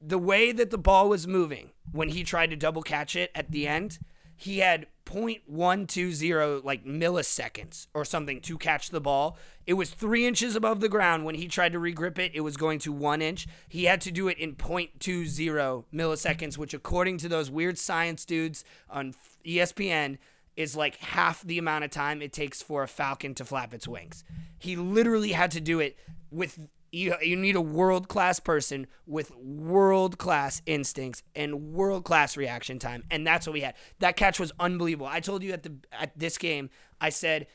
The 0.00 0.18
way 0.18 0.50
that 0.50 0.70
the 0.70 0.78
ball 0.78 1.08
was 1.08 1.28
moving 1.28 1.70
when 1.92 2.08
he 2.08 2.24
tried 2.24 2.50
to 2.50 2.56
double 2.56 2.82
catch 2.82 3.14
it 3.14 3.30
at 3.34 3.52
the 3.52 3.68
end, 3.68 4.00
he 4.42 4.58
had 4.58 4.88
0.120 5.06 6.64
like 6.64 6.84
milliseconds 6.84 7.86
or 7.94 8.04
something 8.04 8.40
to 8.40 8.58
catch 8.58 8.90
the 8.90 9.00
ball. 9.00 9.38
It 9.68 9.74
was 9.74 9.90
three 9.90 10.26
inches 10.26 10.56
above 10.56 10.80
the 10.80 10.88
ground 10.88 11.24
when 11.24 11.36
he 11.36 11.46
tried 11.46 11.72
to 11.74 11.78
regrip 11.78 12.18
it. 12.18 12.32
It 12.34 12.40
was 12.40 12.56
going 12.56 12.80
to 12.80 12.92
one 12.92 13.22
inch. 13.22 13.46
He 13.68 13.84
had 13.84 14.00
to 14.00 14.10
do 14.10 14.26
it 14.26 14.38
in 14.38 14.56
0.20 14.56 15.84
milliseconds, 15.94 16.58
which 16.58 16.74
according 16.74 17.18
to 17.18 17.28
those 17.28 17.52
weird 17.52 17.78
science 17.78 18.24
dudes 18.24 18.64
on 18.90 19.14
ESPN 19.46 20.18
is 20.56 20.74
like 20.74 20.96
half 20.96 21.42
the 21.42 21.58
amount 21.58 21.84
of 21.84 21.92
time 21.92 22.20
it 22.20 22.32
takes 22.32 22.60
for 22.60 22.82
a 22.82 22.88
falcon 22.88 23.36
to 23.36 23.44
flap 23.44 23.72
its 23.72 23.86
wings. 23.86 24.24
He 24.58 24.74
literally 24.74 25.32
had 25.32 25.52
to 25.52 25.60
do 25.60 25.78
it 25.78 25.96
with 26.32 26.68
you, 26.92 27.14
you 27.22 27.36
need 27.36 27.56
a 27.56 27.60
world 27.60 28.06
class 28.08 28.38
person 28.38 28.86
with 29.06 29.34
world 29.34 30.18
class 30.18 30.60
instincts 30.66 31.22
and 31.34 31.72
world 31.72 32.04
class 32.04 32.36
reaction 32.36 32.78
time, 32.78 33.02
and 33.10 33.26
that's 33.26 33.46
what 33.46 33.54
we 33.54 33.62
had. 33.62 33.74
That 33.98 34.16
catch 34.16 34.38
was 34.38 34.52
unbelievable. 34.60 35.06
I 35.06 35.20
told 35.20 35.42
you 35.42 35.52
at 35.52 35.62
the 35.62 35.74
at 35.90 36.16
this 36.18 36.36
game, 36.36 36.68
I 37.00 37.08
said, 37.08 37.46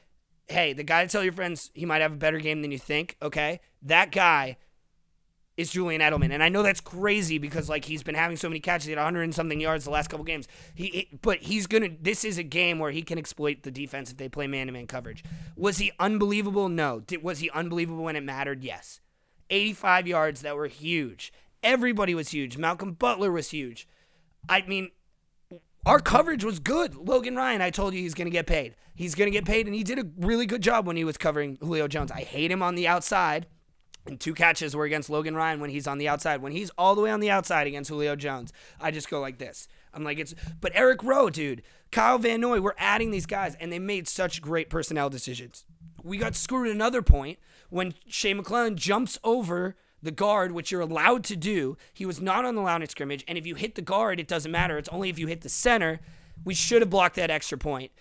"Hey, 0.47 0.73
the 0.73 0.83
guy 0.83 1.05
to 1.05 1.09
tell 1.09 1.23
your 1.23 1.33
friends 1.33 1.69
he 1.75 1.85
might 1.85 2.01
have 2.01 2.13
a 2.13 2.17
better 2.17 2.39
game 2.39 2.63
than 2.63 2.71
you 2.71 2.79
think." 2.79 3.15
Okay, 3.21 3.59
that 3.83 4.11
guy 4.11 4.57
is 5.55 5.71
Julian 5.71 6.01
Edelman, 6.01 6.31
and 6.31 6.41
I 6.41 6.49
know 6.49 6.63
that's 6.63 6.81
crazy 6.81 7.37
because 7.37 7.69
like 7.69 7.85
he's 7.85 8.01
been 8.01 8.15
having 8.15 8.37
so 8.37 8.49
many 8.49 8.59
catches, 8.59 8.85
he 8.85 8.91
had 8.91 8.97
100 8.97 9.21
and 9.21 9.35
something 9.35 9.61
yards 9.61 9.85
the 9.85 9.91
last 9.91 10.07
couple 10.09 10.25
games. 10.25 10.47
He, 10.73 10.87
he, 10.87 11.19
but 11.21 11.39
he's 11.39 11.67
gonna. 11.67 11.89
This 12.01 12.25
is 12.25 12.39
a 12.39 12.43
game 12.43 12.79
where 12.79 12.91
he 12.91 13.03
can 13.03 13.19
exploit 13.19 13.61
the 13.61 13.71
defense 13.71 14.09
if 14.09 14.17
they 14.17 14.29
play 14.29 14.47
man-to-man 14.47 14.87
coverage. 14.87 15.23
Was 15.55 15.77
he 15.77 15.91
unbelievable? 15.99 16.69
No. 16.69 17.01
Did, 17.01 17.21
was 17.21 17.37
he 17.37 17.51
unbelievable 17.51 18.03
when 18.03 18.15
it 18.15 18.23
mattered? 18.23 18.63
Yes. 18.63 18.99
85 19.49 20.07
yards 20.07 20.41
that 20.41 20.55
were 20.55 20.67
huge. 20.67 21.33
Everybody 21.63 22.13
was 22.15 22.29
huge. 22.29 22.57
Malcolm 22.57 22.93
Butler 22.93 23.31
was 23.31 23.49
huge. 23.49 23.87
I 24.47 24.61
mean, 24.61 24.91
our 25.85 25.99
coverage 25.99 26.43
was 26.43 26.59
good. 26.59 26.95
Logan 26.95 27.35
Ryan, 27.35 27.61
I 27.61 27.69
told 27.69 27.93
you 27.93 28.01
he's 28.01 28.13
going 28.13 28.27
to 28.27 28.31
get 28.31 28.45
paid. 28.45 28.75
He's 28.93 29.15
going 29.15 29.31
to 29.31 29.37
get 29.37 29.45
paid, 29.45 29.67
and 29.67 29.75
he 29.75 29.83
did 29.83 29.99
a 29.99 30.05
really 30.17 30.45
good 30.45 30.61
job 30.61 30.87
when 30.87 30.97
he 30.97 31.03
was 31.03 31.17
covering 31.17 31.57
Julio 31.61 31.87
Jones. 31.87 32.11
I 32.11 32.21
hate 32.21 32.51
him 32.51 32.63
on 32.63 32.75
the 32.75 32.87
outside. 32.87 33.47
And 34.05 34.19
two 34.19 34.33
catches 34.33 34.75
were 34.75 34.85
against 34.85 35.09
Logan 35.09 35.35
Ryan 35.35 35.59
when 35.59 35.69
he's 35.69 35.87
on 35.87 35.97
the 35.97 36.07
outside. 36.07 36.41
When 36.41 36.53
he's 36.53 36.71
all 36.77 36.95
the 36.95 37.01
way 37.01 37.11
on 37.11 37.19
the 37.19 37.29
outside 37.29 37.67
against 37.67 37.89
Julio 37.89 38.15
Jones, 38.15 38.53
I 38.79 38.89
just 38.91 39.09
go 39.09 39.19
like 39.19 39.37
this. 39.37 39.67
I'm 39.93 40.03
like, 40.03 40.17
it's. 40.17 40.33
But 40.61 40.71
Eric 40.75 41.03
Rowe, 41.03 41.29
dude, 41.29 41.61
Kyle 41.91 42.17
Van 42.17 42.39
Noy, 42.39 42.61
we're 42.61 42.73
adding 42.77 43.11
these 43.11 43.25
guys, 43.25 43.55
and 43.55 43.71
they 43.71 43.79
made 43.79 44.07
such 44.07 44.41
great 44.41 44.69
personnel 44.69 45.09
decisions. 45.09 45.65
We 46.03 46.17
got 46.17 46.35
screwed 46.35 46.73
another 46.73 47.01
point 47.01 47.39
when 47.69 47.93
Shea 48.07 48.33
McClellin 48.33 48.75
jumps 48.75 49.17
over 49.23 49.75
the 50.01 50.11
guard, 50.11 50.51
which 50.51 50.71
you're 50.71 50.81
allowed 50.81 51.23
to 51.25 51.35
do. 51.35 51.77
He 51.93 52.05
was 52.05 52.21
not 52.21 52.45
on 52.45 52.55
the 52.55 52.61
line 52.61 52.83
of 52.83 52.89
scrimmage, 52.89 53.23
and 53.27 53.37
if 53.37 53.45
you 53.45 53.55
hit 53.55 53.75
the 53.75 53.81
guard, 53.81 54.19
it 54.19 54.27
doesn't 54.27 54.51
matter. 54.51 54.77
It's 54.77 54.89
only 54.89 55.09
if 55.09 55.17
you 55.17 55.27
hit 55.27 55.41
the 55.41 55.49
center. 55.49 55.99
We 56.43 56.53
should 56.53 56.81
have 56.81 56.89
blocked 56.89 57.15
that 57.15 57.31
extra 57.31 57.57
point. 57.57 57.91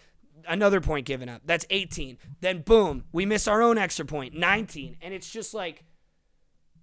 Another 0.46 0.80
point 0.80 1.06
given 1.06 1.28
up. 1.28 1.42
That's 1.44 1.66
18. 1.70 2.18
Then 2.40 2.60
boom, 2.60 3.04
we 3.12 3.26
miss 3.26 3.48
our 3.48 3.62
own 3.62 3.78
extra 3.78 4.04
point, 4.04 4.34
19. 4.34 4.98
And 5.00 5.14
it's 5.14 5.30
just 5.30 5.54
like 5.54 5.84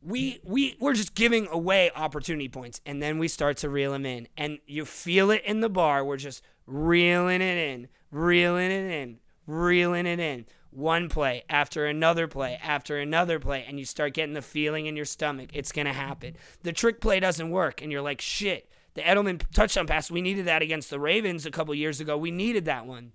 we 0.02 0.40
we 0.44 0.75
we're 0.80 0.94
just 0.94 1.16
giving 1.16 1.48
away 1.48 1.92
opportunity 1.96 2.50
points, 2.50 2.82
and 2.86 3.02
then 3.02 3.20
we 3.20 3.28
start 3.28 3.58
to 3.58 3.70
reel 3.70 3.94
them 3.94 4.06
in, 4.06 4.28
and 4.36 4.60
you 4.66 4.84
feel 4.84 5.32
it 5.32 5.44
in 5.46 5.62
the 5.62 5.70
bar. 5.70 6.04
We're 6.04 6.18
just 6.18 6.44
reeling 6.66 7.42
it 7.42 7.58
in, 7.58 7.88
reeling 8.12 8.72
it 8.72 8.92
in, 8.92 9.20
reeling 9.48 10.06
it 10.06 10.20
in 10.20 10.46
one 10.75 11.10
play 11.10 11.44
after 11.50 11.86
another 11.86 12.27
play 12.27 12.60
after 12.62 12.98
another 12.98 13.39
play, 13.39 13.65
and 13.68 13.80
you 13.80 13.86
start 13.86 14.13
getting 14.13 14.34
the 14.34 14.42
feeling 14.42 14.86
in 14.86 14.96
your 14.96 15.06
stomach 15.06 15.50
it's 15.53 15.72
going 15.72 15.88
to 15.88 15.94
happen. 15.94 16.36
The 16.63 16.74
trick 16.74 17.01
play 17.01 17.20
doesn't 17.20 17.50
work, 17.50 17.82
and 17.82 17.92
you're 17.92 18.01
like, 18.01 18.22
shit. 18.22 18.70
The 18.96 19.01
Edelman 19.01 19.42
touchdown 19.53 19.88
pass, 19.88 20.12
we 20.12 20.22
needed 20.22 20.46
that 20.46 20.62
against 20.62 20.89
the 20.89 21.00
Ravens 21.00 21.46
a 21.46 21.51
couple 21.51 21.74
years 21.74 22.00
ago. 22.00 22.15
We 22.15 22.30
needed 22.30 22.65
that 22.65 22.86
one. 22.86 23.12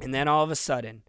And 0.00 0.14
then 0.14 0.28
all 0.28 0.44
of 0.44 0.50
a 0.50 0.56
sudden, 0.56 1.02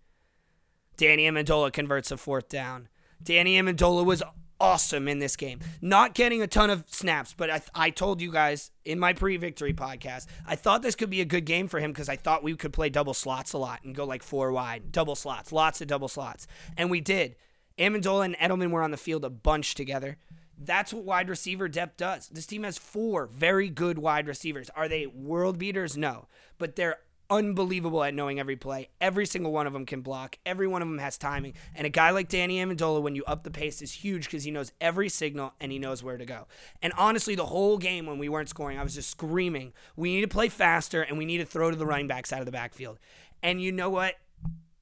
Danny 0.97 1.29
Amendola 1.29 1.71
converts 1.71 2.11
a 2.11 2.17
fourth 2.17 2.49
down. 2.49 2.89
Danny 3.23 3.57
Amendola 3.57 4.05
was 4.05 4.21
awesome 4.61 5.07
in 5.07 5.19
this 5.19 5.35
game. 5.35 5.59
Not 5.81 6.13
getting 6.13 6.41
a 6.41 6.47
ton 6.47 6.69
of 6.69 6.85
snaps, 6.87 7.33
but 7.35 7.49
I, 7.49 7.61
I 7.73 7.89
told 7.89 8.21
you 8.21 8.31
guys 8.31 8.69
in 8.85 8.99
my 8.99 9.13
pre 9.13 9.35
victory 9.37 9.73
podcast, 9.73 10.27
I 10.45 10.55
thought 10.55 10.83
this 10.83 10.95
could 10.95 11.09
be 11.09 11.19
a 11.19 11.25
good 11.25 11.45
game 11.45 11.67
for 11.67 11.79
him 11.79 11.91
because 11.91 12.07
I 12.07 12.15
thought 12.15 12.43
we 12.43 12.55
could 12.55 12.71
play 12.71 12.89
double 12.89 13.15
slots 13.15 13.53
a 13.53 13.57
lot 13.57 13.83
and 13.83 13.95
go 13.95 14.05
like 14.05 14.23
four 14.23 14.51
wide, 14.51 14.91
double 14.91 15.15
slots, 15.15 15.51
lots 15.51 15.81
of 15.81 15.87
double 15.87 16.07
slots. 16.07 16.47
And 16.77 16.91
we 16.91 17.01
did. 17.01 17.35
Amendola 17.79 18.25
and 18.25 18.37
Edelman 18.37 18.69
were 18.69 18.83
on 18.83 18.91
the 18.91 18.97
field 18.97 19.25
a 19.25 19.29
bunch 19.29 19.73
together. 19.73 20.17
That's 20.63 20.93
what 20.93 21.03
wide 21.03 21.29
receiver 21.29 21.67
depth 21.67 21.97
does. 21.97 22.27
This 22.27 22.45
team 22.45 22.63
has 22.63 22.77
four 22.77 23.25
very 23.25 23.67
good 23.67 23.97
wide 23.97 24.27
receivers. 24.27 24.69
Are 24.75 24.87
they 24.87 25.07
world 25.07 25.57
beaters? 25.57 25.97
No. 25.97 26.27
But 26.59 26.75
they're 26.75 26.97
unbelievable 27.31 28.03
at 28.03 28.13
knowing 28.13 28.39
every 28.39 28.57
play. 28.57 28.89
Every 28.99 29.25
single 29.25 29.53
one 29.53 29.65
of 29.65 29.73
them 29.73 29.85
can 29.85 30.01
block. 30.01 30.37
Every 30.45 30.67
one 30.67 30.81
of 30.81 30.87
them 30.89 30.99
has 30.99 31.17
timing. 31.17 31.53
And 31.73 31.87
a 31.87 31.89
guy 31.89 32.11
like 32.11 32.27
Danny 32.27 32.57
Amendola, 32.57 33.01
when 33.01 33.15
you 33.15 33.23
up 33.23 33.43
the 33.43 33.49
pace, 33.49 33.81
is 33.81 33.93
huge 33.93 34.25
because 34.25 34.43
he 34.43 34.51
knows 34.51 34.73
every 34.81 35.07
signal 35.07 35.53
and 35.59 35.71
he 35.71 35.79
knows 35.79 36.03
where 36.03 36.17
to 36.17 36.25
go. 36.25 36.47
And 36.81 36.91
honestly, 36.97 37.33
the 37.33 37.45
whole 37.45 37.77
game 37.77 38.05
when 38.05 38.19
we 38.19 38.29
weren't 38.29 38.49
scoring, 38.49 38.77
I 38.77 38.83
was 38.83 38.93
just 38.93 39.09
screaming, 39.09 39.71
we 39.95 40.13
need 40.13 40.21
to 40.21 40.27
play 40.27 40.49
faster 40.49 41.01
and 41.01 41.17
we 41.17 41.25
need 41.25 41.37
to 41.37 41.45
throw 41.45 41.71
to 41.71 41.77
the 41.77 41.85
running 41.85 42.07
backs 42.07 42.33
out 42.33 42.39
of 42.39 42.45
the 42.45 42.51
backfield. 42.51 42.99
And 43.41 43.61
you 43.61 43.71
know 43.71 43.89
what? 43.89 44.15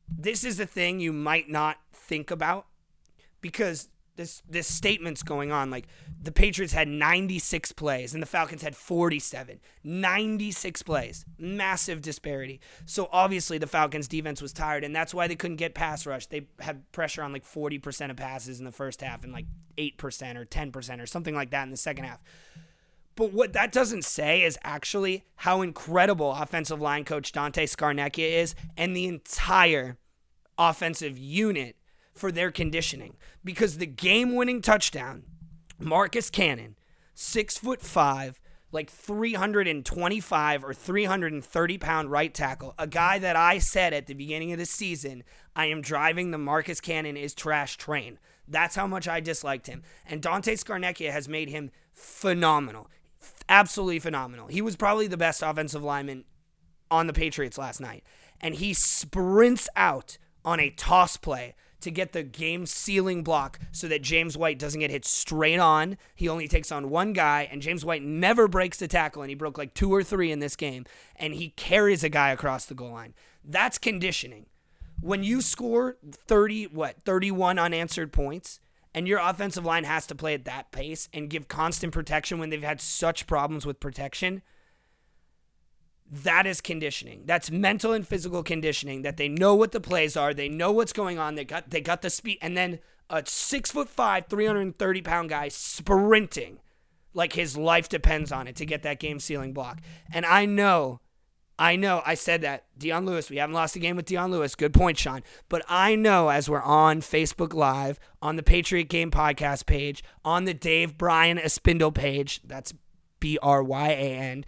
This 0.10 0.44
is 0.44 0.58
the 0.58 0.66
thing 0.66 1.00
you 1.00 1.14
might 1.14 1.50
not 1.50 1.78
think 1.94 2.32
about 2.32 2.66
because 3.42 3.90
this 4.20 4.44
this 4.48 4.68
statement's 4.68 5.24
going 5.24 5.50
on 5.52 5.72
like 5.72 5.88
the 6.22 6.32
Patriots 6.32 6.74
had 6.74 6.90
96 6.90 7.72
plays 7.72 8.14
and 8.14 8.22
the 8.22 8.28
Falcons 8.28 8.62
had 8.62 8.76
47. 8.76 9.62
96 9.84 10.84
plays. 10.84 11.26
Massive 11.38 12.02
disparity. 12.02 12.60
So 12.86 13.08
obviously 13.14 13.58
the 13.58 13.66
Falcons 13.66 14.10
defense 14.10 14.42
was 14.42 14.52
tired 14.52 14.84
and 14.84 14.94
that's 14.94 15.14
why 15.14 15.28
they 15.28 15.38
couldn't 15.38 15.56
get 15.56 15.74
pass 15.74 16.06
rush. 16.06 16.26
They 16.26 16.48
had 16.60 16.92
pressure 16.92 17.24
on 17.24 17.32
like 17.32 17.46
40% 17.46 18.12
of 18.12 18.18
passes 18.18 18.60
in 18.60 18.66
the 18.66 18.74
first 18.74 19.02
half 19.02 19.24
and 19.24 19.32
like 19.32 19.46
8% 19.78 20.36
or 20.36 20.46
10% 20.46 21.02
or 21.02 21.06
something 21.06 21.34
like 21.34 21.52
that 21.52 21.64
in 21.64 21.72
the 21.72 21.78
second 21.78 22.04
half. 22.04 22.20
But 23.16 23.32
what 23.32 23.54
that 23.54 23.72
doesn't 23.72 24.04
say 24.04 24.44
is 24.44 24.60
actually 24.64 25.24
how 25.38 25.62
incredible 25.62 26.34
offensive 26.34 26.82
line 26.82 27.06
coach 27.06 27.32
Dante 27.32 27.66
Scarnecchia 27.66 28.30
is 28.30 28.54
and 28.76 28.96
the 28.96 29.08
entire 29.08 29.98
offensive 30.58 31.18
unit 31.18 31.78
for 32.20 32.32
their 32.32 32.52
conditioning 32.52 33.16
because 33.44 33.78
the 33.78 33.86
game 33.86 34.36
winning 34.36 34.62
touchdown, 34.62 35.24
Marcus 35.80 36.30
Cannon, 36.30 36.76
six 37.14 37.58
foot 37.58 37.82
five, 37.82 38.40
like 38.72 38.90
325 38.90 40.64
or 40.64 40.74
330 40.74 41.78
pound 41.78 42.12
right 42.12 42.34
tackle, 42.34 42.76
a 42.78 42.88
guy 42.88 43.18
that 43.20 43.36
I 43.36 43.58
said 43.58 43.94
at 43.94 44.08
the 44.08 44.14
beginning 44.14 44.52
of 44.52 44.60
the 44.60 44.66
season, 44.66 45.24
I 45.56 45.66
am 45.66 45.82
driving 45.82 46.32
the 46.32 46.38
Marcus 46.38 46.80
Cannon 46.80 47.18
is 47.18 47.34
trash 47.34 47.78
train. 47.78 48.20
That's 48.48 48.76
how 48.76 48.88
much 48.88 49.08
I 49.08 49.20
disliked 49.20 49.68
him. 49.68 49.84
And 50.06 50.22
Dante 50.22 50.56
Scarnecchia 50.56 51.12
has 51.12 51.28
made 51.28 51.50
him 51.50 51.72
phenomenal. 51.94 52.90
Absolutely 53.48 54.00
phenomenal. 54.00 54.48
He 54.48 54.62
was 54.62 54.76
probably 54.76 55.08
the 55.08 55.18
best 55.18 55.42
offensive 55.42 55.84
lineman 55.84 56.26
on 56.92 57.08
the 57.08 57.14
Patriots 57.14 57.58
last 57.58 57.80
night. 57.80 58.04
And 58.42 58.56
he 58.56 58.74
sprints 58.74 59.68
out 59.76 60.18
on 60.46 60.60
a 60.60 60.70
toss 60.72 61.18
play 61.18 61.56
to 61.82 61.92
get 61.92 62.14
the 62.14 62.24
game 62.24 62.66
sealing 62.66 63.24
block 63.24 63.60
so 63.72 63.88
that 63.88 64.02
James 64.02 64.38
White 64.38 64.60
doesn't 64.60 64.80
get 64.80 64.92
hit 64.92 65.06
straight 65.06 65.60
on. 65.60 65.98
He 66.16 66.30
only 66.30 66.48
takes 66.48 66.72
on 66.72 66.90
one 66.90 67.14
guy, 67.14 67.48
and 67.52 67.62
James 67.62 67.86
White 67.86 68.04
never 68.04 68.48
breaks 68.48 68.78
the 68.78 68.88
tackle, 68.88 69.22
and 69.22 69.30
he 69.30 69.36
broke 69.36 69.58
like 69.58 69.74
two 69.74 69.94
or 69.94 70.04
three 70.04 70.32
in 70.32 70.40
this 70.40 70.56
game, 70.56 70.86
and 71.16 71.34
he 71.34 71.50
carries 71.50 72.04
a 72.04 72.10
guy 72.10 72.32
across 72.32 72.66
the 72.66 72.76
goal 72.76 72.92
line. 72.92 73.14
That's 73.44 73.78
conditioning. 73.78 74.48
When 75.02 75.24
you 75.24 75.42
score 75.42 75.98
30, 76.12 76.66
what, 76.68 77.02
31 77.04 77.58
unanswered 77.58 78.12
points, 78.12 78.60
and 78.94 79.08
your 79.08 79.20
offensive 79.20 79.66
line 79.66 79.84
has 79.86 80.08
to 80.08 80.16
play 80.16 80.34
at 80.34 80.46
that 80.46 80.72
pace 80.72 81.08
and 81.14 81.30
give 81.30 81.48
constant 81.48 81.94
protection 81.94 82.40
when 82.40 82.50
they've 82.50 82.62
had 82.62 82.82
such 82.82 83.28
problems 83.28 83.66
with 83.66 83.80
protection– 83.80 84.42
that 86.12 86.48
is 86.48 86.62
conditioning. 86.62 87.24
That's 87.26 87.52
mental 87.52 87.94
and 87.94 88.08
physical 88.08 88.44
conditioning. 88.44 89.04
That 89.04 89.18
they 89.18 89.28
know 89.28 89.56
what 89.56 89.72
the 89.72 89.82
plays 89.82 90.18
are, 90.18 90.34
they 90.34 90.50
know 90.50 90.72
what's 90.72 90.94
going 90.94 91.20
on. 91.20 91.36
They 91.36 91.46
got 91.46 91.70
they 91.70 91.82
got 91.82 92.02
the 92.02 92.10
speed, 92.10 92.40
and 92.42 92.58
then 92.58 92.80
a 93.10 93.24
six 93.26 93.72
foot 93.72 93.90
five, 93.90 94.28
three 94.28 94.46
hundred 94.46 94.62
and 94.62 94.76
thirty 94.76 95.02
pound 95.02 95.30
guy 95.30 95.48
sprinting 95.50 96.60
like 97.14 97.34
his 97.34 97.58
life 97.58 97.90
depends 97.90 98.32
on 98.32 98.48
it 98.48 98.56
to 98.58 98.66
get 98.66 98.84
that 98.84 99.00
game 99.00 99.20
sealing 99.20 99.54
block. 99.54 99.80
And 100.12 100.26
I 100.26 100.46
know, 100.46 101.02
I 101.58 101.76
know, 101.76 102.02
I 102.06 102.14
said 102.14 102.42
that 102.42 102.66
Dion 102.78 103.06
Lewis. 103.06 103.30
We 103.30 103.38
haven't 103.38 103.56
lost 103.56 103.76
a 103.76 103.80
game 103.80 103.96
with 103.96 104.06
Dion 104.06 104.32
Lewis. 104.32 104.56
Good 104.56 104.74
point, 104.74 104.98
Sean. 104.98 105.24
But 105.50 105.64
I 105.68 105.96
know 105.96 106.30
as 106.30 106.50
we're 106.50 106.62
on 106.62 107.02
Facebook 107.02 107.54
Live, 107.54 108.00
on 108.22 108.36
the 108.36 108.44
Patriot 108.44 108.90
Game 108.90 109.12
Podcast 109.12 109.66
page, 109.66 110.04
on 110.24 110.46
the 110.46 110.54
Dave 110.54 110.98
Bryan 110.98 111.38
Espindle 111.38 111.92
page. 111.92 112.42
That's 112.46 112.74
B 113.20 113.38
R 113.42 113.62
Y 113.64 113.90
A 113.90 114.16
N 114.16 114.46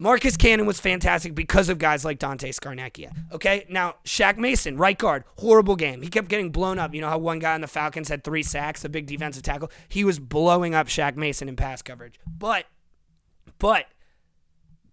Marcus 0.00 0.36
Cannon 0.36 0.64
was 0.64 0.78
fantastic 0.78 1.34
because 1.34 1.68
of 1.68 1.78
guys 1.78 2.04
like 2.04 2.20
Dante 2.20 2.52
Scarnecchia. 2.52 3.10
Okay, 3.32 3.66
now 3.68 3.96
Shaq 4.04 4.36
Mason, 4.36 4.76
right 4.76 4.96
guard, 4.96 5.24
horrible 5.38 5.74
game. 5.74 6.02
He 6.02 6.08
kept 6.08 6.28
getting 6.28 6.50
blown 6.50 6.78
up. 6.78 6.94
You 6.94 7.00
know 7.00 7.08
how 7.08 7.18
one 7.18 7.40
guy 7.40 7.54
on 7.54 7.62
the 7.62 7.66
Falcons 7.66 8.08
had 8.08 8.22
three 8.22 8.44
sacks, 8.44 8.84
a 8.84 8.88
big 8.88 9.06
defensive 9.06 9.42
tackle. 9.42 9.72
He 9.88 10.04
was 10.04 10.20
blowing 10.20 10.72
up 10.72 10.86
Shaq 10.86 11.16
Mason 11.16 11.48
in 11.48 11.56
pass 11.56 11.82
coverage. 11.82 12.20
But, 12.26 12.66
but 13.58 13.86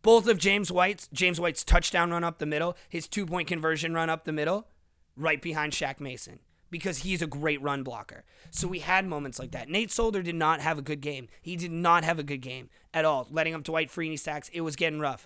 both 0.01 0.27
of 0.27 0.39
James 0.39 0.71
White's 0.71 1.07
James 1.13 1.39
White's 1.39 1.63
touchdown 1.63 2.09
run 2.09 2.23
up 2.23 2.39
the 2.39 2.47
middle, 2.47 2.75
his 2.89 3.07
two 3.07 3.27
point 3.27 3.47
conversion 3.47 3.93
run 3.93 4.09
up 4.09 4.25
the 4.25 4.31
middle, 4.31 4.67
right 5.15 5.41
behind 5.41 5.73
Shaq 5.73 5.99
Mason 5.99 6.39
because 6.75 6.97
he's 6.97 7.21
a 7.21 7.27
great 7.27 7.61
run 7.61 7.83
blocker. 7.83 8.25
So 8.51 8.67
we 8.67 8.79
had 8.79 9.07
moments 9.07 9.39
like 9.39 9.51
that. 9.51 9.69
Nate 9.69 9.89
Solder 9.89 10.21
did 10.21 10.35
not 10.35 10.59
have 10.59 10.77
a 10.77 10.81
good 10.81 10.99
game. 10.99 11.29
He 11.41 11.55
did 11.55 11.71
not 11.71 12.03
have 12.03 12.19
a 12.19 12.23
good 12.23 12.41
game 12.41 12.69
at 12.93 13.05
all. 13.05 13.29
Letting 13.31 13.55
up 13.55 13.63
Dwight 13.63 13.89
Freeney 13.89 14.19
sacks, 14.19 14.49
it 14.51 14.59
was 14.59 14.75
getting 14.75 14.99
rough. 14.99 15.25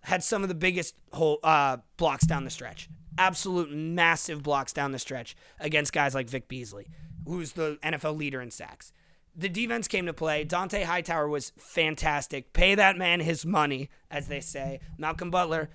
Had 0.00 0.24
some 0.24 0.42
of 0.42 0.48
the 0.48 0.54
biggest 0.56 0.96
whole 1.12 1.38
uh, 1.44 1.76
blocks 1.96 2.26
down 2.26 2.42
the 2.42 2.50
stretch. 2.50 2.88
Absolute 3.16 3.70
massive 3.70 4.42
blocks 4.42 4.72
down 4.72 4.90
the 4.90 4.98
stretch 4.98 5.36
against 5.60 5.92
guys 5.92 6.12
like 6.12 6.28
Vic 6.28 6.48
Beasley, 6.48 6.88
who's 7.24 7.52
the 7.52 7.78
NFL 7.80 8.16
leader 8.16 8.42
in 8.42 8.50
sacks. 8.50 8.92
The 9.36 9.48
defense 9.48 9.86
came 9.86 10.06
to 10.06 10.12
play. 10.12 10.42
Dante 10.42 10.82
Hightower 10.82 11.28
was 11.28 11.52
fantastic. 11.56 12.52
Pay 12.52 12.74
that 12.74 12.98
man 12.98 13.20
his 13.20 13.46
money, 13.46 13.90
as 14.10 14.26
they 14.26 14.40
say. 14.40 14.80
Malcolm 14.98 15.30
Butler 15.30 15.70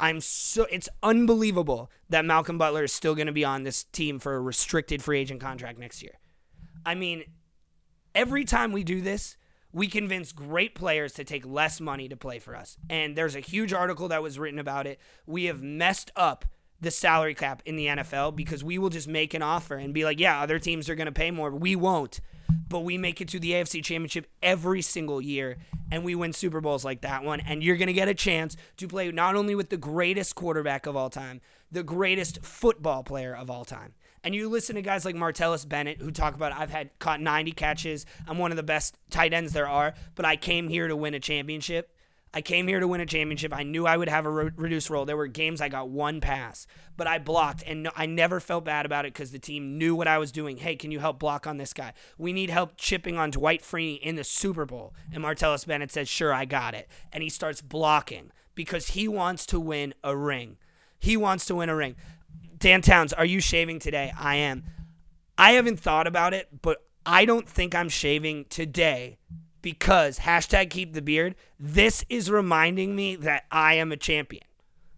I'm 0.00 0.20
so 0.20 0.66
it's 0.70 0.88
unbelievable 1.02 1.90
that 2.08 2.24
Malcolm 2.24 2.58
Butler 2.58 2.84
is 2.84 2.92
still 2.92 3.14
going 3.14 3.26
to 3.26 3.32
be 3.32 3.44
on 3.44 3.64
this 3.64 3.84
team 3.84 4.18
for 4.18 4.36
a 4.36 4.40
restricted 4.40 5.02
free 5.02 5.18
agent 5.18 5.40
contract 5.40 5.78
next 5.78 6.02
year. 6.02 6.18
I 6.86 6.94
mean, 6.94 7.24
every 8.14 8.44
time 8.44 8.72
we 8.72 8.84
do 8.84 9.00
this, 9.00 9.36
we 9.72 9.86
convince 9.88 10.32
great 10.32 10.74
players 10.74 11.12
to 11.14 11.24
take 11.24 11.44
less 11.44 11.80
money 11.80 12.08
to 12.08 12.16
play 12.16 12.38
for 12.38 12.56
us. 12.56 12.78
And 12.88 13.16
there's 13.16 13.34
a 13.34 13.40
huge 13.40 13.72
article 13.72 14.08
that 14.08 14.22
was 14.22 14.38
written 14.38 14.58
about 14.58 14.86
it. 14.86 14.98
We 15.26 15.44
have 15.44 15.62
messed 15.62 16.10
up 16.16 16.44
the 16.80 16.90
salary 16.90 17.34
cap 17.34 17.62
in 17.64 17.76
the 17.76 17.86
NFL 17.86 18.36
because 18.36 18.62
we 18.62 18.78
will 18.78 18.90
just 18.90 19.08
make 19.08 19.34
an 19.34 19.42
offer 19.42 19.76
and 19.76 19.92
be 19.92 20.04
like, 20.04 20.20
yeah, 20.20 20.40
other 20.40 20.58
teams 20.58 20.88
are 20.88 20.94
going 20.94 21.06
to 21.06 21.12
pay 21.12 21.30
more. 21.30 21.50
We 21.50 21.74
won't 21.76 22.20
but 22.68 22.80
we 22.80 22.98
make 22.98 23.20
it 23.20 23.28
to 23.28 23.40
the 23.40 23.52
AFC 23.52 23.82
Championship 23.82 24.26
every 24.42 24.82
single 24.82 25.20
year 25.20 25.56
and 25.90 26.04
we 26.04 26.14
win 26.14 26.32
Super 26.32 26.60
Bowls 26.60 26.84
like 26.84 27.00
that 27.00 27.24
one. 27.24 27.40
And 27.40 27.62
you're 27.62 27.76
going 27.76 27.88
to 27.88 27.92
get 27.92 28.08
a 28.08 28.14
chance 28.14 28.56
to 28.76 28.88
play 28.88 29.10
not 29.10 29.36
only 29.36 29.54
with 29.54 29.70
the 29.70 29.76
greatest 29.76 30.34
quarterback 30.34 30.86
of 30.86 30.96
all 30.96 31.10
time, 31.10 31.40
the 31.70 31.82
greatest 31.82 32.44
football 32.44 33.02
player 33.02 33.34
of 33.34 33.50
all 33.50 33.64
time. 33.64 33.94
And 34.22 34.34
you 34.34 34.48
listen 34.48 34.76
to 34.76 34.82
guys 34.82 35.04
like 35.04 35.14
Martellus 35.14 35.66
Bennett 35.66 36.00
who 36.00 36.10
talk 36.10 36.34
about 36.34 36.52
I've 36.52 36.70
had 36.70 36.98
caught 36.98 37.20
90 37.20 37.52
catches. 37.52 38.04
I'm 38.26 38.38
one 38.38 38.50
of 38.50 38.56
the 38.56 38.62
best 38.62 38.96
tight 39.10 39.32
ends 39.32 39.52
there 39.52 39.68
are, 39.68 39.94
but 40.14 40.26
I 40.26 40.36
came 40.36 40.68
here 40.68 40.88
to 40.88 40.96
win 40.96 41.14
a 41.14 41.20
championship. 41.20 41.94
I 42.32 42.42
came 42.42 42.68
here 42.68 42.78
to 42.78 42.86
win 42.86 43.00
a 43.00 43.06
championship. 43.06 43.54
I 43.54 43.62
knew 43.62 43.86
I 43.86 43.96
would 43.96 44.08
have 44.08 44.26
a 44.26 44.30
re- 44.30 44.50
reduced 44.54 44.90
role. 44.90 45.04
There 45.04 45.16
were 45.16 45.26
games 45.26 45.60
I 45.60 45.68
got 45.68 45.88
one 45.88 46.20
pass, 46.20 46.66
but 46.96 47.06
I 47.06 47.18
blocked, 47.18 47.62
and 47.66 47.84
no, 47.84 47.90
I 47.96 48.06
never 48.06 48.38
felt 48.38 48.64
bad 48.64 48.84
about 48.84 49.06
it 49.06 49.14
because 49.14 49.30
the 49.30 49.38
team 49.38 49.78
knew 49.78 49.94
what 49.94 50.08
I 50.08 50.18
was 50.18 50.30
doing. 50.30 50.58
Hey, 50.58 50.76
can 50.76 50.90
you 50.90 51.00
help 51.00 51.18
block 51.18 51.46
on 51.46 51.56
this 51.56 51.72
guy? 51.72 51.94
We 52.18 52.32
need 52.32 52.50
help 52.50 52.76
chipping 52.76 53.16
on 53.16 53.30
Dwight 53.30 53.62
Freeney 53.62 53.98
in 54.00 54.16
the 54.16 54.24
Super 54.24 54.66
Bowl. 54.66 54.94
And 55.12 55.24
Martellus 55.24 55.66
Bennett 55.66 55.90
says, 55.90 56.08
Sure, 56.08 56.34
I 56.34 56.44
got 56.44 56.74
it. 56.74 56.88
And 57.12 57.22
he 57.22 57.30
starts 57.30 57.62
blocking 57.62 58.30
because 58.54 58.88
he 58.88 59.08
wants 59.08 59.46
to 59.46 59.58
win 59.58 59.94
a 60.04 60.14
ring. 60.16 60.58
He 60.98 61.16
wants 61.16 61.46
to 61.46 61.54
win 61.54 61.68
a 61.68 61.76
ring. 61.76 61.96
Dan 62.58 62.82
Towns, 62.82 63.12
are 63.12 63.24
you 63.24 63.40
shaving 63.40 63.78
today? 63.78 64.12
I 64.18 64.36
am. 64.36 64.64
I 65.38 65.52
haven't 65.52 65.78
thought 65.78 66.08
about 66.08 66.34
it, 66.34 66.48
but 66.60 66.82
I 67.06 67.24
don't 67.24 67.48
think 67.48 67.74
I'm 67.74 67.88
shaving 67.88 68.46
today 68.50 69.16
because 69.62 70.20
hashtag 70.20 70.70
keep 70.70 70.92
the 70.92 71.02
beard, 71.02 71.34
this 71.58 72.04
is 72.08 72.30
reminding 72.30 72.94
me 72.94 73.16
that 73.16 73.44
I 73.50 73.74
am 73.74 73.92
a 73.92 73.96
champion. 73.96 74.44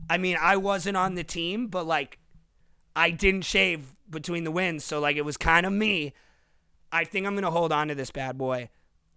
I 0.08 0.18
mean, 0.18 0.36
I 0.40 0.56
wasn't 0.56 0.96
on 0.96 1.14
the 1.14 1.24
team, 1.24 1.68
but 1.68 1.86
like 1.86 2.18
I 2.96 3.10
didn't 3.10 3.42
shave 3.42 3.94
between 4.08 4.44
the 4.44 4.50
wins, 4.50 4.84
so 4.84 5.00
like 5.00 5.16
it 5.16 5.24
was 5.24 5.36
kind 5.36 5.66
of 5.66 5.72
me. 5.72 6.12
I 6.92 7.04
think 7.04 7.26
I'm 7.26 7.34
gonna 7.34 7.50
hold 7.50 7.72
on 7.72 7.88
to 7.88 7.94
this 7.94 8.10
bad 8.10 8.36
boy 8.36 8.68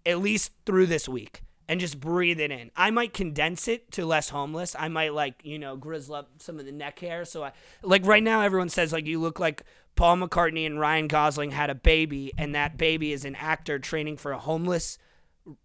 at 0.06 0.19
least 0.19 0.51
through 0.65 0.86
this 0.86 1.08
week 1.08 1.41
and 1.67 1.79
just 1.79 1.99
breathe 1.99 2.39
it 2.39 2.51
in. 2.51 2.71
I 2.75 2.91
might 2.91 3.13
condense 3.13 3.67
it 3.67 3.91
to 3.93 4.06
less 4.06 4.29
homeless. 4.29 4.75
I 4.77 4.89
might 4.89 5.13
like, 5.13 5.36
you 5.43 5.58
know, 5.58 5.75
grizzle 5.75 6.15
up 6.15 6.29
some 6.39 6.60
of 6.60 6.65
the 6.65 6.71
neck 6.71 6.99
hair. 6.99 7.25
So 7.25 7.43
I 7.43 7.53
like 7.82 8.06
right 8.06 8.23
now 8.23 8.41
everyone 8.41 8.69
says 8.69 8.91
like 8.91 9.06
you 9.06 9.19
look 9.19 9.39
like 9.39 9.63
Paul 9.95 10.17
McCartney 10.17 10.65
and 10.65 10.79
Ryan 10.79 11.08
Gosling 11.08 11.51
had 11.51 11.69
a 11.69 11.75
baby 11.75 12.34
and 12.38 12.53
that 12.53 12.77
baby 12.77 13.13
is 13.13 13.25
an 13.25 13.36
actor 13.36 13.79
training 13.79 14.17
for 14.17 14.32
a 14.32 14.39
homeless 14.39 14.97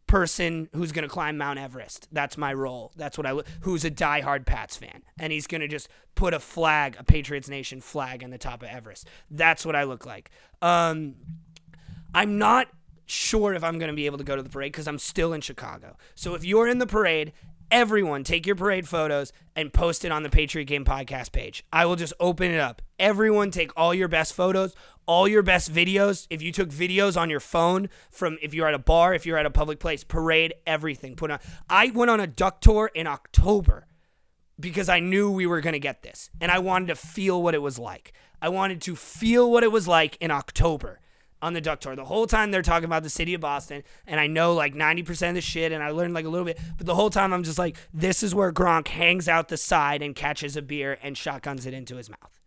person 0.09 0.69
who's 0.75 0.91
going 0.91 1.05
to 1.05 1.09
climb 1.09 1.39
Mount 1.39 1.59
Everest. 1.59 2.09
That's 2.11 2.37
my 2.37 2.53
role. 2.53 2.93
That's 2.97 3.17
what 3.17 3.27
I 3.27 3.33
look. 3.33 3.47
Who's 3.61 3.85
a 3.85 3.91
diehard 3.91 4.45
Pats 4.47 4.77
fan, 4.77 5.03
and 5.19 5.33
he's 5.33 5.47
going 5.47 5.61
to 5.61 5.69
just 5.69 5.89
put 6.17 6.35
a 6.35 6.41
flag, 6.41 6.97
a 6.99 7.05
Patriots 7.05 7.49
Nation 7.49 7.81
flag, 7.81 8.25
on 8.25 8.31
the 8.31 8.39
top 8.39 8.63
of 8.63 8.69
Everest. 8.69 9.07
That's 9.31 9.65
what 9.65 9.77
I 9.77 9.85
look 9.85 10.05
like. 10.05 10.31
Um, 10.61 11.15
I'm 12.13 12.39
not 12.39 12.69
sure 13.07 13.55
if 13.55 13.63
I'm 13.63 13.79
going 13.79 13.91
to 13.91 13.97
be 13.97 14.07
able 14.07 14.19
to 14.19 14.25
go 14.25 14.35
to 14.35 14.43
the 14.43 14.51
parade 14.51 14.73
because 14.73 14.89
I'm 14.89 14.99
still 14.99 15.33
in 15.33 15.41
Chicago. 15.41 15.97
So 16.15 16.35
if 16.35 16.45
you're 16.45 16.69
in 16.69 16.79
the 16.79 16.87
parade 16.87 17.33
Everyone, 17.71 18.25
take 18.25 18.47
your 18.47 18.57
parade 18.57 18.89
photos 18.89 19.31
and 19.55 19.71
post 19.71 20.03
it 20.03 20.11
on 20.11 20.23
the 20.23 20.31
Patriot 20.31 20.65
Game 20.65 20.87
Podcast 20.87 21.33
page. 21.33 21.67
I 21.71 21.85
will 21.85 21.97
just 21.97 22.15
open 22.19 22.51
it 22.51 22.59
up. 22.59 22.81
Everyone, 22.99 23.51
take 23.51 23.73
all 23.77 23.93
your 23.93 24.09
best 24.09 24.33
photos, 24.33 24.75
all 25.09 25.27
your 25.27 25.43
best 25.43 25.73
videos. 25.73 26.27
If 26.31 26.43
you 26.43 26.53
took 26.53 26.69
videos 26.69 27.21
on 27.21 27.31
your 27.31 27.41
phone 27.41 27.89
from 28.11 28.39
if 28.43 28.55
you're 28.55 28.69
at 28.69 28.75
a 28.75 28.79
bar, 28.79 29.15
if 29.15 29.27
you're 29.27 29.39
at 29.39 29.47
a 29.47 29.51
public 29.51 29.81
place, 29.81 30.05
parade, 30.05 30.55
everything. 30.67 31.17
Put 31.17 31.33
on. 31.33 31.41
I 31.69 31.91
went 31.91 32.11
on 32.11 32.21
a 32.21 32.27
duck 32.27 32.61
tour 32.61 32.91
in 32.95 33.07
October 33.07 33.87
because 34.61 34.89
I 34.89 35.01
knew 35.01 35.31
we 35.31 35.47
were 35.47 35.63
to 35.63 35.79
get 35.79 36.03
this 36.03 36.31
and 36.41 36.53
I 36.53 36.59
wanted 36.59 36.89
to 36.89 36.95
feel 36.95 37.43
what 37.43 37.55
it 37.55 37.63
was 37.63 37.79
like. 37.79 38.13
I 38.41 38.51
wanted 38.51 38.81
to 38.83 38.95
feel 38.95 39.51
what 39.51 39.65
it 39.65 39.73
was 39.73 39.89
like 39.89 40.17
in 40.21 40.31
October 40.31 41.01
on 41.41 41.55
the 41.55 41.61
duck 41.61 41.81
tour. 41.81 41.97
The 41.97 42.05
whole 42.05 42.27
time 42.27 42.51
they're 42.51 42.63
talking 42.63 42.85
about 42.85 43.03
the 43.03 43.11
city 43.11 43.33
of 43.35 43.41
Boston, 43.41 43.85
and 44.07 44.21
I 44.21 44.27
know 44.27 44.55
like 44.55 44.75
90% 44.75 45.31
of 45.31 45.35
the 45.37 45.41
shit, 45.41 45.73
and 45.73 45.83
I 45.83 45.91
learned 45.91 46.15
like 46.15 46.25
a 46.25 46.29
little 46.29 46.45
bit, 46.45 46.59
but 46.77 46.87
the 46.87 46.95
whole 46.95 47.11
time 47.11 47.33
I'm 47.33 47.45
just 47.45 47.59
like, 47.59 47.77
this 47.95 48.23
is 48.23 48.35
where 48.35 48.53
Gronk 48.53 48.89
hangs 48.89 49.29
out 49.29 49.49
the 49.49 49.57
side 49.57 50.03
and 50.03 50.15
catches 50.15 50.57
a 50.57 50.63
beer 50.63 50.99
and 51.03 51.17
shotguns 51.17 51.65
it 51.65 51.75
into 51.75 51.97
his 51.97 52.11
mouth. 52.11 52.41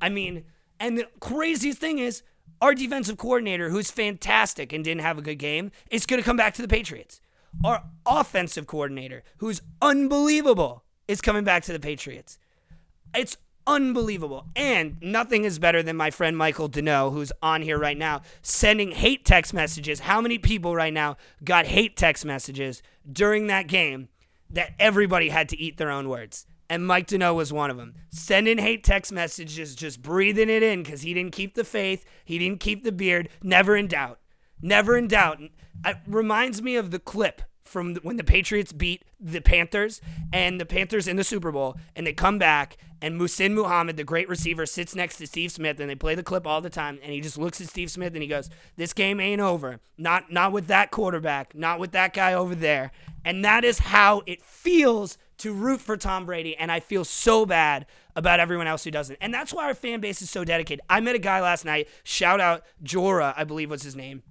I 0.00 0.08
mean, 0.08 0.44
and 0.80 0.98
the 0.98 1.06
craziest 1.20 1.78
thing 1.78 1.98
is, 1.98 2.22
our 2.60 2.74
defensive 2.74 3.16
coordinator, 3.16 3.70
who's 3.70 3.90
fantastic 3.90 4.72
and 4.72 4.82
didn't 4.82 5.02
have 5.02 5.18
a 5.18 5.22
good 5.22 5.38
game, 5.38 5.70
is 5.90 6.06
going 6.06 6.20
to 6.20 6.24
come 6.24 6.36
back 6.36 6.54
to 6.54 6.62
the 6.62 6.68
Patriots. 6.68 7.20
Our 7.64 7.82
offensive 8.06 8.66
coordinator, 8.66 9.22
who's 9.38 9.62
unbelievable, 9.80 10.84
is 11.08 11.20
coming 11.20 11.44
back 11.44 11.62
to 11.64 11.72
the 11.72 11.80
Patriots. 11.80 12.38
It's 13.14 13.36
unbelievable. 13.66 14.46
And 14.54 14.96
nothing 15.00 15.44
is 15.44 15.58
better 15.58 15.82
than 15.82 15.96
my 15.96 16.10
friend 16.10 16.36
Michael 16.36 16.68
Deneau, 16.68 17.12
who's 17.12 17.32
on 17.42 17.62
here 17.62 17.78
right 17.78 17.96
now, 17.96 18.22
sending 18.42 18.92
hate 18.92 19.24
text 19.24 19.54
messages. 19.54 20.00
How 20.00 20.20
many 20.20 20.38
people 20.38 20.74
right 20.74 20.92
now 20.92 21.16
got 21.42 21.66
hate 21.66 21.96
text 21.96 22.24
messages 22.24 22.82
during 23.10 23.46
that 23.46 23.66
game 23.66 24.08
that 24.50 24.72
everybody 24.78 25.28
had 25.28 25.48
to 25.50 25.58
eat 25.58 25.76
their 25.76 25.90
own 25.90 26.08
words? 26.08 26.46
And 26.70 26.86
Mike 26.86 27.08
Deneau 27.08 27.34
was 27.34 27.52
one 27.52 27.68
of 27.68 27.76
them. 27.76 27.94
Sending 28.10 28.58
hate 28.58 28.84
text 28.84 29.10
messages, 29.10 29.74
just 29.74 30.00
breathing 30.00 30.48
it 30.48 30.62
in 30.62 30.84
because 30.84 31.02
he 31.02 31.12
didn't 31.12 31.32
keep 31.32 31.56
the 31.56 31.64
faith, 31.64 32.04
he 32.24 32.38
didn't 32.38 32.60
keep 32.60 32.84
the 32.84 32.92
beard. 32.92 33.28
Never 33.42 33.76
in 33.76 33.88
doubt. 33.88 34.20
Never 34.62 34.96
in 34.96 35.08
doubt. 35.08 35.40
It 35.40 35.50
uh, 35.84 35.94
reminds 36.06 36.62
me 36.62 36.76
of 36.76 36.92
the 36.92 37.00
clip 37.00 37.42
from 37.64 37.96
when 37.96 38.16
the 38.16 38.24
Patriots 38.24 38.72
beat 38.72 39.04
the 39.18 39.40
Panthers 39.40 40.00
and 40.32 40.60
the 40.60 40.66
Panthers 40.66 41.08
in 41.08 41.16
the 41.16 41.24
Super 41.24 41.50
Bowl, 41.50 41.76
and 41.96 42.06
they 42.06 42.12
come 42.12 42.38
back, 42.38 42.76
and 43.02 43.18
Muhsin 43.18 43.52
Muhammad, 43.52 43.96
the 43.96 44.04
great 44.04 44.28
receiver, 44.28 44.66
sits 44.66 44.94
next 44.94 45.16
to 45.16 45.26
Steve 45.26 45.52
Smith, 45.52 45.80
and 45.80 45.88
they 45.88 45.94
play 45.94 46.14
the 46.14 46.22
clip 46.22 46.46
all 46.46 46.60
the 46.60 46.70
time, 46.70 46.98
and 47.02 47.12
he 47.12 47.20
just 47.20 47.38
looks 47.38 47.60
at 47.60 47.68
Steve 47.68 47.90
Smith 47.90 48.12
and 48.12 48.22
he 48.22 48.28
goes, 48.28 48.50
"This 48.76 48.92
game 48.92 49.18
ain't 49.20 49.40
over. 49.40 49.80
Not 49.98 50.30
not 50.30 50.52
with 50.52 50.66
that 50.68 50.90
quarterback, 50.90 51.54
not 51.54 51.80
with 51.80 51.92
that 51.92 52.12
guy 52.12 52.32
over 52.32 52.54
there." 52.54 52.92
And 53.24 53.44
that 53.44 53.64
is 53.64 53.78
how 53.78 54.22
it 54.26 54.42
feels 54.42 55.18
to 55.40 55.52
root 55.52 55.80
for 55.80 55.96
Tom 55.96 56.26
Brady, 56.26 56.56
and 56.56 56.72
I 56.72 56.80
feel 56.80 57.04
so 57.04 57.44
bad 57.44 57.86
about 58.16 58.40
everyone 58.40 58.66
else 58.66 58.84
who 58.84 58.90
doesn't. 58.90 59.18
And 59.20 59.32
that's 59.32 59.52
why 59.52 59.66
our 59.66 59.74
fan 59.74 60.00
base 60.00 60.22
is 60.22 60.30
so 60.30 60.44
dedicated. 60.44 60.84
I 60.88 61.00
met 61.00 61.14
a 61.14 61.18
guy 61.18 61.40
last 61.40 61.64
night, 61.64 61.88
shout 62.04 62.40
out 62.40 62.64
Jora, 62.82 63.34
I 63.36 63.44
believe 63.44 63.70
was 63.70 63.82
his 63.82 63.96
name 63.96 64.22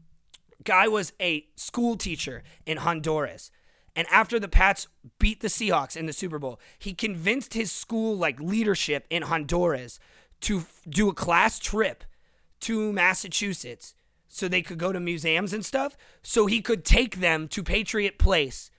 guy 0.63 0.87
was 0.87 1.13
a 1.19 1.47
school 1.55 1.95
teacher 1.95 2.43
in 2.65 2.77
Honduras. 2.77 3.51
And 3.95 4.07
after 4.11 4.39
the 4.39 4.47
Pats 4.47 4.87
beat 5.17 5.41
the 5.41 5.47
Seahawks 5.47 5.97
in 5.97 6.05
the 6.05 6.13
Super 6.13 6.39
Bowl, 6.39 6.59
he 6.77 6.93
convinced 6.93 7.53
his 7.53 7.71
school 7.71 8.17
like 8.17 8.39
leadership 8.39 9.05
in 9.09 9.23
Honduras 9.23 9.99
to 10.41 10.59
f- 10.59 10.81
do 10.87 11.09
a 11.09 11.13
class 11.13 11.59
trip 11.59 12.03
to 12.61 12.93
Massachusetts 12.93 13.95
so 14.27 14.47
they 14.47 14.61
could 14.61 14.77
go 14.77 14.93
to 14.93 14.99
museums 14.99 15.53
and 15.53 15.65
stuff 15.65 15.97
so 16.21 16.45
he 16.45 16.61
could 16.61 16.85
take 16.85 17.19
them 17.19 17.47
to 17.47 17.63
Patriot 17.63 18.19
Place 18.19 18.69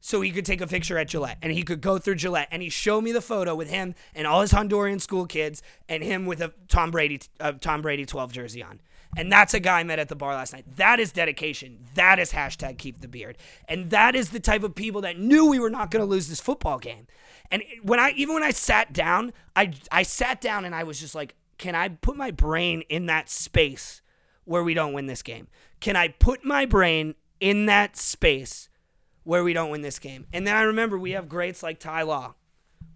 so 0.00 0.20
he 0.20 0.30
could 0.30 0.46
take 0.46 0.60
a 0.60 0.66
picture 0.66 0.98
at 0.98 1.08
Gillette 1.08 1.38
and 1.42 1.52
he 1.52 1.62
could 1.62 1.80
go 1.80 1.98
through 1.98 2.16
Gillette 2.16 2.48
and 2.50 2.62
he 2.62 2.68
showed 2.68 3.02
me 3.02 3.12
the 3.12 3.20
photo 3.20 3.54
with 3.54 3.68
him 3.68 3.94
and 4.14 4.26
all 4.26 4.40
his 4.40 4.52
Honduran 4.52 5.00
school 5.00 5.26
kids 5.26 5.62
and 5.88 6.02
him 6.02 6.26
with 6.26 6.40
a 6.40 6.52
Tom 6.68 6.90
Brady 6.90 7.20
uh, 7.40 7.52
Tom 7.52 7.82
Brady 7.82 8.06
12 8.06 8.32
jersey 8.32 8.62
on. 8.62 8.80
And 9.16 9.32
that's 9.32 9.54
a 9.54 9.60
guy 9.60 9.80
I 9.80 9.84
met 9.84 9.98
at 9.98 10.08
the 10.08 10.14
bar 10.14 10.34
last 10.34 10.52
night. 10.52 10.64
That 10.76 11.00
is 11.00 11.12
dedication. 11.12 11.78
That 11.94 12.18
is 12.18 12.32
hashtag 12.32 12.78
keep 12.78 13.00
the 13.00 13.08
beard. 13.08 13.38
And 13.66 13.90
that 13.90 14.14
is 14.14 14.30
the 14.30 14.40
type 14.40 14.62
of 14.62 14.74
people 14.74 15.00
that 15.00 15.18
knew 15.18 15.46
we 15.46 15.58
were 15.58 15.70
not 15.70 15.90
going 15.90 16.04
to 16.04 16.10
lose 16.10 16.28
this 16.28 16.40
football 16.40 16.78
game. 16.78 17.06
And 17.50 17.62
when 17.82 17.98
I 17.98 18.10
even 18.10 18.34
when 18.34 18.42
I 18.42 18.50
sat 18.50 18.92
down, 18.92 19.32
I 19.56 19.72
I 19.90 20.02
sat 20.02 20.40
down 20.40 20.64
and 20.64 20.74
I 20.74 20.84
was 20.84 21.00
just 21.00 21.14
like, 21.14 21.34
can 21.56 21.74
I 21.74 21.88
put 21.88 22.16
my 22.16 22.30
brain 22.30 22.82
in 22.88 23.06
that 23.06 23.28
space 23.28 24.02
where 24.44 24.62
we 24.62 24.74
don't 24.74 24.92
win 24.92 25.06
this 25.06 25.22
game? 25.22 25.48
Can 25.80 25.96
I 25.96 26.08
put 26.08 26.44
my 26.44 26.66
brain 26.66 27.14
in 27.40 27.66
that 27.66 27.96
space 27.96 28.67
where 29.28 29.44
we 29.44 29.52
don't 29.52 29.70
win 29.70 29.82
this 29.82 29.98
game? 29.98 30.26
And 30.32 30.46
then 30.46 30.56
I 30.56 30.62
remember 30.62 30.98
we 30.98 31.12
have 31.12 31.28
greats 31.28 31.62
like 31.62 31.78
Ty 31.78 32.02
Law 32.02 32.34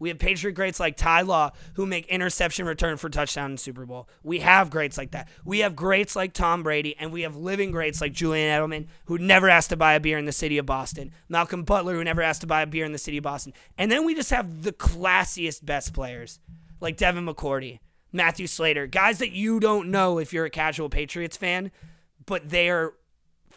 we 0.02 0.08
have 0.08 0.18
Patriot 0.18 0.54
greats 0.54 0.80
like 0.80 0.96
Ty 0.96 1.20
Law 1.20 1.52
who 1.74 1.86
make 1.86 2.08
interception 2.08 2.66
return 2.66 2.96
for 2.96 3.08
touchdown 3.08 3.52
in 3.52 3.56
Super 3.56 3.86
Bowl. 3.86 4.08
We 4.24 4.40
have 4.40 4.68
greats 4.68 4.98
like 4.98 5.12
that. 5.12 5.28
We 5.44 5.60
have 5.60 5.76
greats 5.76 6.16
like 6.16 6.32
Tom 6.32 6.64
Brady, 6.64 6.96
and 6.98 7.12
we 7.12 7.22
have 7.22 7.36
living 7.36 7.70
greats 7.70 8.00
like 8.00 8.12
Julian 8.12 8.50
Edelman, 8.50 8.88
who 9.04 9.16
never 9.16 9.48
asked 9.48 9.70
to 9.70 9.76
buy 9.76 9.94
a 9.94 10.00
beer 10.00 10.18
in 10.18 10.24
the 10.24 10.32
city 10.32 10.58
of 10.58 10.66
Boston. 10.66 11.12
Malcolm 11.28 11.62
Butler, 11.62 11.94
who 11.94 12.02
never 12.02 12.20
asked 12.20 12.40
to 12.40 12.48
buy 12.48 12.62
a 12.62 12.66
beer 12.66 12.84
in 12.84 12.90
the 12.90 12.98
city 12.98 13.18
of 13.18 13.22
Boston. 13.22 13.52
And 13.78 13.92
then 13.92 14.04
we 14.04 14.16
just 14.16 14.30
have 14.30 14.64
the 14.64 14.72
classiest 14.72 15.64
best 15.64 15.94
players 15.94 16.40
like 16.80 16.96
Devin 16.96 17.24
McCourty, 17.24 17.78
Matthew 18.10 18.48
Slater, 18.48 18.88
guys 18.88 19.18
that 19.18 19.30
you 19.30 19.60
don't 19.60 19.88
know 19.88 20.18
if 20.18 20.32
you're 20.32 20.46
a 20.46 20.50
casual 20.50 20.88
Patriots 20.88 21.36
fan, 21.36 21.70
but 22.26 22.48
they 22.48 22.70
are 22.70 22.94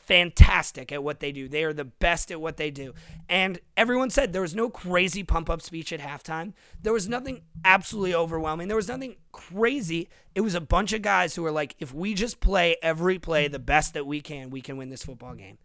fantastic 0.05 0.91
at 0.91 1.03
what 1.03 1.19
they 1.19 1.31
do. 1.31 1.47
They 1.47 1.63
are 1.63 1.73
the 1.73 1.85
best 1.85 2.31
at 2.31 2.39
what 2.39 2.57
they 2.57 2.71
do. 2.71 2.93
And 3.27 3.59
everyone 3.75 4.09
said 4.09 4.33
there 4.33 4.41
was 4.41 4.55
no 4.55 4.69
crazy 4.69 5.23
pump 5.23 5.49
up 5.49 5.61
speech 5.61 5.91
at 5.91 5.99
halftime. 5.99 6.53
There 6.81 6.93
was 6.93 7.09
nothing 7.09 7.41
absolutely 7.63 8.13
overwhelming. 8.13 8.67
There 8.67 8.77
was 8.77 8.87
nothing 8.87 9.15
crazy. 9.31 10.09
It 10.33 10.41
was 10.41 10.55
a 10.55 10.61
bunch 10.61 10.93
of 10.93 11.01
guys 11.01 11.35
who 11.35 11.41
were 11.41 11.51
like, 11.51 11.75
if 11.79 11.93
we 11.93 12.13
just 12.13 12.39
play 12.39 12.77
every 12.81 13.19
play 13.19 13.47
the 13.47 13.59
best 13.59 13.93
that 13.93 14.05
we 14.05 14.21
can, 14.21 14.49
we 14.49 14.61
can 14.61 14.77
win 14.77 14.89
this 14.89 15.03
football 15.03 15.35
game. 15.35 15.57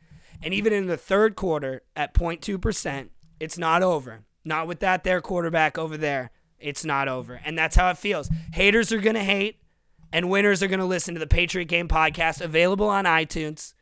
And 0.43 0.55
even 0.55 0.73
in 0.73 0.87
the 0.87 0.97
third 0.97 1.37
quarter 1.37 1.83
at 1.95 2.15
0.2%, 2.15 3.09
it's 3.39 3.59
not 3.59 3.83
over. 3.83 4.21
Not 4.45 4.67
with 4.67 4.81
that 4.81 5.05
there 5.05 5.21
quarterback 5.21 5.77
over 5.77 5.97
there. 5.97 6.31
It's 6.59 6.85
not 6.85 7.09
over. 7.09 7.41
And 7.45 7.59
that's 7.59 7.77
how 7.77 7.91
it 7.91 7.99
feels. 7.99 8.31
Haters 8.53 8.93
are 8.93 9.01
going 9.01 9.15
to 9.15 9.25
hate, 9.25 9.61
and 10.13 10.31
winners 10.31 10.63
are 10.63 10.69
going 10.69 10.81
to 10.81 10.87
listen 10.87 11.15
to 11.15 11.21
the 11.21 11.27
Patriot 11.27 11.67
Game 11.67 11.89
podcast 11.89 12.41
available 12.41 12.89
on 12.89 13.05
iTunes. 13.05 13.75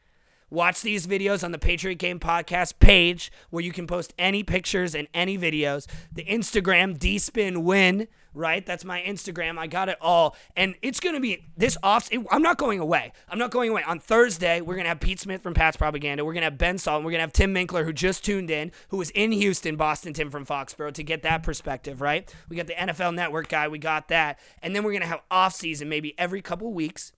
Watch 0.51 0.81
these 0.81 1.07
videos 1.07 1.45
on 1.45 1.53
the 1.53 1.59
Patriot 1.59 1.97
Game 1.97 2.19
Podcast 2.19 2.79
page 2.79 3.31
where 3.51 3.63
you 3.63 3.73
can 3.73 3.87
post 3.87 4.15
any 4.19 4.43
pictures 4.43 4.95
and 4.95 5.07
any 5.13 5.37
videos. 5.37 5.87
The 6.11 6.25
Instagram, 6.25 6.99
DSpin 6.99 7.63
Win, 7.65 8.09
right? 8.33 8.65
That's 8.65 8.85
my 8.85 9.03
Instagram. 9.03 9.59
I 9.59 9.67
got 9.67 9.91
it 9.91 9.99
all. 10.01 10.37
And 10.57 10.75
it's 10.81 11.01
going 11.01 11.15
to 11.15 11.21
be 11.21 11.45
this 11.57 11.77
off. 11.83 12.09
I'm 12.31 12.41
not 12.41 12.57
going 12.57 12.81
away. 12.81 13.13
I'm 13.29 13.39
not 13.39 13.51
going 13.51 13.71
away. 13.71 13.83
On 13.83 14.01
Thursday, 14.01 14.63
we're 14.63 14.75
going 14.75 14.85
to 14.85 14.91
have 14.91 15.01
Pete 15.01 15.21
Smith 15.21 15.43
from 15.43 15.53
Pat's 15.53 15.77
Propaganda. 15.77 16.25
We're 16.25 16.33
going 16.33 16.43
to 16.43 16.47
have 16.47 16.59
Ben 16.59 16.79
Salt. 16.79 17.03
We're 17.03 17.11
going 17.11 17.19
to 17.19 17.23
have 17.23 17.33
Tim 17.33 17.55
Minkler, 17.55 17.85
who 17.85 17.93
just 17.93 18.25
tuned 18.25 18.51
in, 18.51 18.73
who 18.89 18.97
was 18.97 19.11
in 19.11 19.33
Houston, 19.33 19.77
Boston, 19.77 20.15
Tim 20.15 20.31
from 20.31 20.47
Foxborough, 20.47 20.95
to 20.95 21.03
get 21.03 21.23
that 21.25 21.43
perspective, 21.43 22.01
right? 22.01 22.33
We 22.49 22.57
got 22.57 22.69
the 22.69 22.75
NFL 22.75 23.15
Network 23.15 23.49
guy. 23.49 23.69
We 23.69 23.79
got 23.79 24.09
that. 24.09 24.39
And 24.63 24.75
then 24.75 24.83
we're 24.83 24.93
going 24.93 25.03
to 25.03 25.09
have 25.09 25.21
off 25.31 25.55
season 25.55 25.91
maybe 25.91 26.15
every 26.19 26.41
couple 26.41 26.73
weeks 26.73 27.13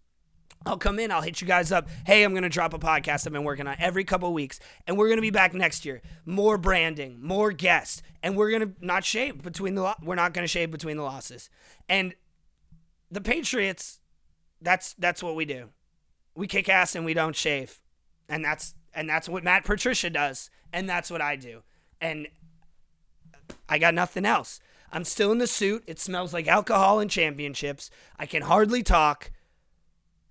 I'll 0.67 0.77
come 0.77 0.99
in, 0.99 1.11
I'll 1.11 1.23
hit 1.23 1.41
you 1.41 1.47
guys 1.47 1.73
up. 1.73 1.89
Hey, 2.05 2.23
I'm 2.23 2.33
going 2.33 2.43
to 2.43 2.51
drop 2.51 2.75
a 2.75 2.79
podcast 2.79 3.27
I've 3.27 3.33
been 3.33 3.45
working 3.45 3.67
on 3.67 3.77
every 3.79 4.05
couple 4.05 4.33
weeks. 4.35 4.61
And 4.87 4.99
we're 4.99 5.07
going 5.07 5.17
to 5.17 5.23
be 5.23 5.31
back 5.31 5.55
next 5.55 5.87
year. 5.87 6.03
More 6.27 6.59
branding, 6.59 7.19
more 7.23 7.51
guests. 7.51 8.03
And 8.23 8.37
we're 8.37 8.51
going 8.51 8.63
to 8.63 8.85
not 8.85 9.05
shave 9.05 9.43
between 9.43 9.75
the, 9.75 9.83
lo- 9.83 9.95
we're 10.03 10.17
not 10.17 10.35
going 10.35 10.45
to 10.45 10.49
shave 10.49 10.71
between 10.71 10.99
the 10.99 11.03
losses. 11.03 11.49
And 11.89 12.15
the 13.11 13.23
Patriots, 13.23 14.01
that's, 14.61 14.93
that's 14.95 15.23
what 15.23 15.35
we 15.35 15.47
do. 15.47 15.71
We 16.35 16.47
kick 16.47 16.69
ass 16.69 16.95
and 16.95 17.07
we 17.07 17.15
don't 17.15 17.35
shave. 17.35 17.81
And 18.29 18.45
that's, 18.45 18.75
and 18.95 19.09
that's 19.09 19.31
what 19.31 19.43
Matt 19.43 19.65
Patricia 19.65 20.11
does. 20.11 20.51
And 20.75 20.89
that's 20.89 21.11
what 21.11 21.23
I 21.23 21.37
do. 21.37 21.63
And 22.03 22.29
I 23.67 23.79
got 23.79 23.95
nothing 23.95 24.27
else. 24.27 24.61
I'm 24.93 25.05
still 25.05 25.33
in 25.33 25.39
the 25.39 25.47
suit. 25.47 25.85
It 25.87 25.99
smells 25.99 26.35
like 26.35 26.47
alcohol 26.47 27.01
and 27.01 27.11
championships. 27.11 27.91
I 28.19 28.27
can 28.27 28.43
hardly 28.43 28.83
talk. 28.83 29.31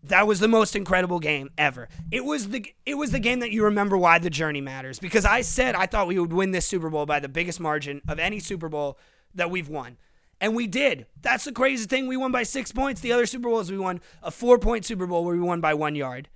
That 0.03 0.27
was 0.27 0.39
the 0.39 0.47
most 0.47 0.75
incredible 0.75 1.19
game 1.19 1.49
ever. 1.57 1.89
It 2.11 2.23
was 2.23 2.49
the 2.49 2.73
it 2.85 2.95
was 2.95 3.11
the 3.11 3.19
game 3.19 3.39
that 3.39 3.51
you 3.51 3.65
remember 3.65 3.97
why 3.97 4.19
the 4.19 4.29
journey 4.29 4.61
matters 4.61 4.97
because 4.97 5.25
I 5.25 5.41
said 5.41 5.75
I 5.75 5.85
thought 5.85 6.07
we 6.07 6.19
would 6.19 6.31
win 6.31 6.51
this 6.51 6.65
Super 6.65 6.89
Bowl 6.89 7.05
by 7.05 7.19
the 7.19 7.27
biggest 7.27 7.59
margin 7.59 8.01
of 8.07 8.17
any 8.17 8.39
Super 8.39 8.69
Bowl 8.69 8.97
that 9.35 9.51
we've 9.51 9.67
won. 9.67 9.97
And 10.41 10.55
we 10.55 10.67
did. 10.67 11.05
That's 11.21 11.43
the 11.43 11.51
crazy 11.51 11.85
thing. 11.85 12.07
We 12.07 12.15
won 12.15 12.31
by 12.31 12.43
6 12.43 12.71
points. 12.71 13.01
The 13.01 13.11
other 13.11 13.25
Super 13.25 13.49
Bowls 13.49 13.69
we 13.69 13.77
won 13.77 13.99
a 14.23 14.31
4-point 14.31 14.85
Super 14.85 15.05
Bowl 15.05 15.25
where 15.25 15.35
we 15.35 15.41
won 15.41 15.59
by 15.59 15.73
1 15.73 15.95
yard. 15.95 16.29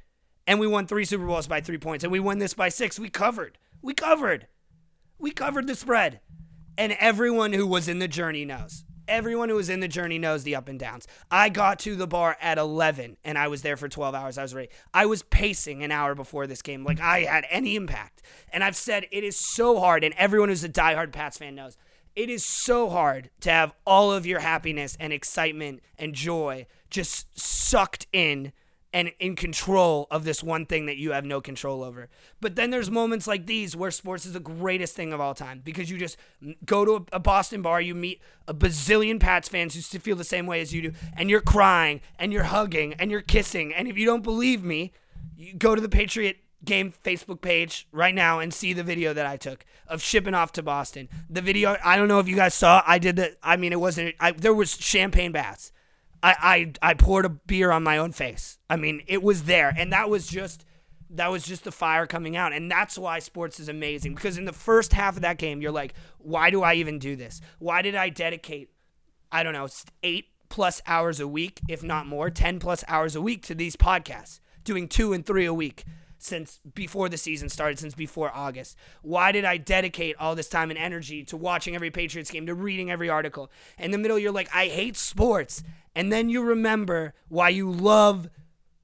And 0.46 0.60
we 0.60 0.68
won 0.68 0.86
3 0.86 1.06
Super 1.06 1.26
Bowls 1.26 1.48
by 1.48 1.62
3 1.62 1.78
points 1.78 2.04
and 2.04 2.12
we 2.12 2.20
won 2.20 2.40
this 2.40 2.54
by 2.54 2.68
6. 2.68 3.00
We 3.00 3.10
covered. 3.10 3.58
We 3.82 3.94
covered. 3.94 4.48
We 5.18 5.32
covered 5.32 5.68
the 5.68 5.76
spread. 5.76 6.20
And 6.78 6.98
everyone 7.00 7.54
who 7.54 7.66
was 7.66 7.88
in 7.88 8.00
the 8.00 8.10
journey 8.10 8.44
knows. 8.44 8.84
Everyone 9.08 9.50
who 9.50 9.56
was 9.56 9.70
in 9.70 9.80
the 9.80 9.88
journey 9.88 10.18
knows 10.18 10.44
the 10.44 10.56
up 10.56 10.70
and 10.70 10.80
downs. 10.80 11.08
I 11.30 11.50
got 11.50 11.80
to 11.80 11.96
the 11.96 12.08
bar 12.08 12.38
at 12.42 12.58
11 12.58 13.18
and 13.24 13.38
I 13.38 13.48
was 13.48 13.62
there 13.62 13.78
for 13.78 13.90
12 13.90 14.16
hours. 14.16 14.38
I 14.38 14.44
was 14.44 14.54
ready. 14.54 14.70
I 14.94 15.06
was 15.06 15.24
pacing 15.24 15.84
an 15.84 15.92
hour 15.92 16.16
before 16.16 16.48
this 16.48 16.62
game. 16.62 16.84
Like 16.84 17.00
I 17.02 17.22
had 17.22 17.46
any 17.50 17.76
impact. 17.76 18.22
And 18.52 18.64
I've 18.64 18.76
said 18.76 19.08
it 19.12 19.24
is 19.24 19.36
so 19.36 19.80
hard, 19.80 20.04
and 20.04 20.14
everyone 20.16 20.50
who's 20.50 20.64
a 20.64 20.70
diehard 20.70 21.12
Pats 21.12 21.38
fan 21.38 21.56
knows 21.56 21.78
it 22.16 22.30
is 22.30 22.46
so 22.46 22.90
hard 22.90 23.30
to 23.42 23.50
have 23.50 23.74
all 23.86 24.12
of 24.12 24.26
your 24.26 24.40
happiness 24.40 24.96
and 25.00 25.12
excitement 25.12 25.82
and 25.98 26.14
joy 26.14 26.66
just 26.90 27.40
sucked 27.40 28.08
in 28.14 28.54
and 28.94 29.12
in 29.20 29.36
control 29.36 30.08
of 30.12 30.24
this 30.24 30.44
one 30.44 30.66
thing 30.66 30.86
that 30.86 30.98
you 30.98 31.12
have 31.12 31.26
no 31.26 31.42
control 31.42 31.84
over. 31.84 32.10
But 32.40 32.56
then 32.56 32.70
there's 32.70 32.92
moments 32.92 33.26
like 33.26 33.48
these 33.48 33.76
where 33.76 33.90
sports 33.90 34.26
is 34.26 34.34
the 34.34 34.40
greatest 34.40 34.96
thing 34.96 35.12
of 35.12 35.20
all 35.20 35.34
time 35.34 35.62
because 35.64 35.90
you 35.90 35.98
just 35.98 36.16
go 36.64 36.86
to 36.86 37.06
a 37.12 37.20
Boston 37.20 37.64
bar, 37.64 37.82
you 37.82 37.96
meet 37.96 38.22
a 38.48 38.54
bazillion 38.54 39.20
Pats 39.20 39.50
fans 39.50 39.74
who 39.74 40.00
feel 40.00 40.16
the 40.16 40.24
same 40.24 40.46
way 40.46 40.62
as 40.62 40.74
you 40.74 40.82
do, 40.84 40.94
and 41.18 41.30
you're 41.30 41.42
crying 41.42 42.02
and 42.20 42.32
you're 42.32 42.44
hugging 42.44 42.94
and 42.94 43.10
you're 43.10 43.22
kissing. 43.22 43.74
And 43.74 43.88
if 43.88 43.98
you 43.98 44.06
don't 44.06 44.24
believe 44.24 44.64
me, 44.64 44.94
you 45.36 45.56
go 45.56 45.74
to 45.74 45.82
the 45.82 45.90
Patriot 45.90 46.38
game 46.64 46.94
Facebook 47.04 47.42
page 47.42 47.88
right 47.92 48.16
now 48.16 48.40
and 48.40 48.54
see 48.54 48.74
the 48.74 48.84
video 48.84 49.14
that 49.14 49.26
I 49.26 49.38
took 49.38 49.66
of 49.88 50.02
shipping 50.02 50.34
off 50.34 50.52
to 50.54 50.64
Boston. 50.64 51.10
The 51.30 51.42
video, 51.42 51.78
I 51.84 51.98
don't 51.98 52.08
know 52.08 52.20
if 52.20 52.28
you 52.28 52.36
guys 52.36 52.54
saw. 52.54 52.84
I 52.86 53.00
did 53.00 53.16
the. 53.16 53.36
I 53.42 53.58
mean, 53.58 53.74
it 53.74 53.80
wasn't. 53.80 54.16
I, 54.20 54.32
there 54.32 54.54
was 54.54 54.78
champagne 54.78 55.32
baths. 55.32 55.72
I, 56.24 56.72
I 56.82 56.92
I 56.92 56.94
poured 56.94 57.26
a 57.26 57.30
beer 57.30 57.72
on 57.72 57.84
my 57.84 57.98
own 57.98 58.14
face. 58.14 58.58
I 58.70 58.78
mean, 58.78 59.04
it 59.08 59.22
was 59.22 59.44
there, 59.44 59.74
and 59.78 59.92
that 59.92 60.10
was 60.10 60.26
just 60.26 60.66
that 61.10 61.30
was 61.30 61.44
just 61.44 61.66
the 61.66 61.72
fire 61.72 62.08
coming 62.08 62.36
out, 62.36 62.54
and 62.54 62.72
that's 62.72 62.98
why 62.98 63.20
sports 63.20 63.60
is 63.60 63.70
amazing. 63.70 64.16
Because 64.16 64.38
in 64.38 64.46
the 64.46 64.54
first 64.54 64.94
half 64.94 65.16
of 65.18 65.22
that 65.22 65.38
game, 65.38 65.62
you're 65.62 65.72
like, 65.72 65.94
why 66.18 66.50
do 66.50 66.64
I 66.64 66.76
even 66.76 66.98
do 66.98 67.16
this? 67.16 67.42
Why 67.60 67.82
did 67.82 67.94
I 67.94 68.10
dedicate? 68.10 68.70
I 69.32 69.44
don't 69.44 69.54
know, 69.54 69.68
eight 70.02 70.28
plus 70.50 70.82
hours 70.88 71.20
a 71.20 71.28
week, 71.28 71.60
if 71.68 71.84
not 71.84 72.08
more, 72.08 72.30
ten 72.30 72.60
plus 72.60 72.84
hours 72.88 73.16
a 73.16 73.22
week 73.22 73.44
to 73.48 73.56
these 73.56 73.76
podcasts, 73.76 74.40
doing 74.64 74.88
two 74.88 75.12
and 75.12 75.26
three 75.26 75.46
a 75.46 75.54
week 75.54 75.84
since 76.24 76.60
before 76.74 77.10
the 77.10 77.18
season 77.18 77.50
started, 77.50 77.80
since 77.80 77.94
before 77.94 78.32
August? 78.34 78.78
Why 79.02 79.32
did 79.32 79.46
I 79.46 79.58
dedicate 79.58 80.16
all 80.20 80.36
this 80.36 80.50
time 80.50 80.70
and 80.70 80.80
energy 80.80 81.24
to 81.26 81.38
watching 81.38 81.76
every 81.76 81.92
Patriots 81.92 82.32
game, 82.32 82.46
to 82.46 82.54
reading 82.54 82.90
every 82.90 83.10
article? 83.10 83.52
In 83.78 83.92
the 83.92 83.98
middle, 83.98 84.18
you're 84.18 84.32
like, 84.32 84.50
I 84.54 84.68
hate 84.68 84.96
sports. 84.96 85.64
And 85.96 86.12
then 86.12 86.30
you 86.30 86.42
remember 86.42 87.14
why 87.28 87.50
you 87.50 87.70
love 87.70 88.30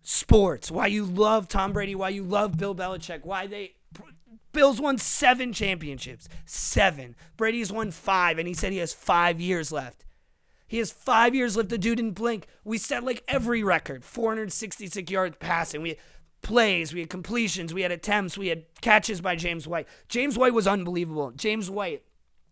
sports, 0.01 0.69
why 0.71 0.87
you 0.87 1.05
love 1.05 1.47
Tom 1.47 1.73
Brady, 1.73 1.95
why 1.95 2.09
you 2.09 2.23
love 2.23 2.57
Bill 2.57 2.75
Belichick, 2.75 3.25
why 3.25 3.47
they. 3.47 3.75
Bills 4.51 4.81
won 4.81 4.97
seven 4.97 5.53
championships. 5.53 6.27
Seven. 6.45 7.15
Brady's 7.37 7.71
won 7.71 7.91
five, 7.91 8.39
and 8.39 8.47
he 8.47 8.53
said 8.55 8.71
he 8.71 8.79
has 8.79 8.93
five 8.93 9.39
years 9.39 9.71
left. 9.71 10.05
He 10.69 10.77
has 10.77 10.91
five 10.91 11.33
years 11.33 11.57
left. 11.57 11.69
The 11.69 11.77
dude 11.77 11.97
didn't 11.97 12.13
blink. 12.13 12.47
We 12.63 12.77
set 12.77 13.03
like 13.03 13.23
every 13.27 13.63
record 13.63 14.05
466 14.05 15.11
yards 15.11 15.35
passing. 15.39 15.81
We 15.81 15.97
plays, 16.41 16.93
we 16.93 17.01
had 17.01 17.09
completions, 17.09 17.73
we 17.73 17.81
had 17.81 17.91
attempts, 17.91 18.37
we 18.37 18.47
had 18.47 18.63
catches 18.81 19.21
by 19.21 19.35
James 19.35 19.67
White. 19.67 19.87
James 20.07 20.37
White 20.37 20.53
was 20.53 20.67
unbelievable. 20.67 21.31
James 21.31 21.69
White, 21.69 22.03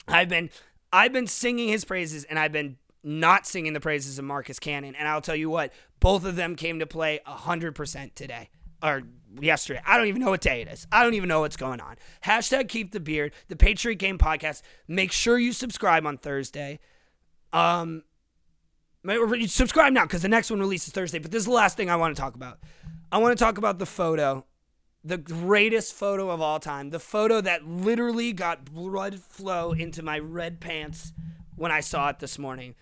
I've 0.08 0.30
been 0.30 0.50
I've 0.92 1.14
been 1.14 1.28
singing 1.28 1.68
his 1.70 1.86
praises 1.86 2.24
and 2.24 2.40
I've 2.40 2.52
been 2.52 2.78
not 3.04 3.48
singing 3.48 3.74
the 3.74 3.80
praises 3.80 4.20
of 4.20 4.26
Marcus 4.26 4.60
Cannon. 4.60 4.96
And 4.96 5.08
I'll 5.08 5.22
tell 5.22 5.36
you 5.36 5.50
what, 5.50 5.72
both 6.00 6.26
of 6.26 6.36
them 6.36 6.56
came 6.56 6.80
to 6.80 6.86
play 6.86 7.20
100% 7.28 8.16
today 8.16 8.50
or 8.84 9.04
yesterday. 9.40 9.82
I 9.86 9.98
don't 9.98 10.08
even 10.08 10.22
know 10.22 10.32
what 10.32 10.42
day 10.42 10.62
it 10.62 10.68
is. 10.68 10.88
I 10.92 11.04
don't 11.04 11.14
even 11.14 11.30
know 11.30 11.42
what's 11.42 11.58
going 11.58 11.80
on. 11.80 11.96
Hashtag 12.26 12.68
keep 12.68 12.92
the 12.92 13.00
beard, 13.00 13.34
the 13.48 13.56
Patriot 13.56 13.96
Game 13.96 14.18
podcast. 14.18 14.62
Make 14.88 15.12
sure 15.12 15.38
you 15.38 15.54
subscribe 15.54 16.06
on 16.06 16.18
Thursday. 16.18 16.80
Um, 17.54 18.04
subscribe 19.48 19.94
now 19.94 20.04
because 20.04 20.22
the 20.22 20.28
next 20.28 20.50
one 20.50 20.60
releases 20.60 20.94
Thursday. 20.94 21.20
But 21.20 21.32
this 21.32 21.42
is 21.42 21.46
the 21.46 21.52
last 21.52 21.78
thing 21.78 21.90
I 21.90 21.96
want 21.96 22.16
to 22.16 22.22
talk 22.22 22.36
about. 22.36 22.60
I 23.12 23.20
want 23.20 23.38
to 23.38 23.44
talk 23.44 23.58
about 23.58 23.80
the 23.80 23.86
photo, 23.86 24.46
the 25.04 25.18
greatest 25.18 25.94
photo 25.94 26.30
of 26.30 26.42
all 26.42 26.60
time, 26.60 26.90
the 26.90 27.00
photo 27.00 27.40
that 27.42 27.66
literally 27.66 28.34
got 28.34 28.66
blood 28.66 29.20
flow 29.20 29.72
into 29.72 30.04
my 30.04 30.20
red 30.20 30.60
pants 30.60 31.14
when 31.56 31.72
I 31.72 31.80
saw 31.80 32.10
it 32.10 32.20
this 32.20 32.38
morning. 32.38 32.76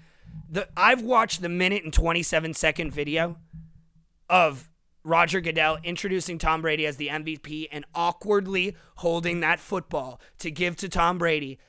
The 0.49 0.67
I've 0.75 1.01
watched 1.01 1.41
the 1.41 1.49
minute 1.49 1.83
and 1.83 1.93
27 1.93 2.53
second 2.55 2.91
video 2.91 3.37
of 4.27 4.69
Roger 5.03 5.39
Goodell 5.39 5.77
introducing 5.83 6.39
Tom 6.39 6.63
Brady 6.63 6.87
as 6.87 6.97
the 6.97 7.09
MVP 7.09 7.67
and 7.71 7.85
awkwardly 7.93 8.75
holding 8.95 9.41
that 9.41 9.59
football 9.59 10.19
to 10.39 10.49
give 10.49 10.75
to 10.77 10.89
Tom 10.89 11.19
Brady. 11.19 11.59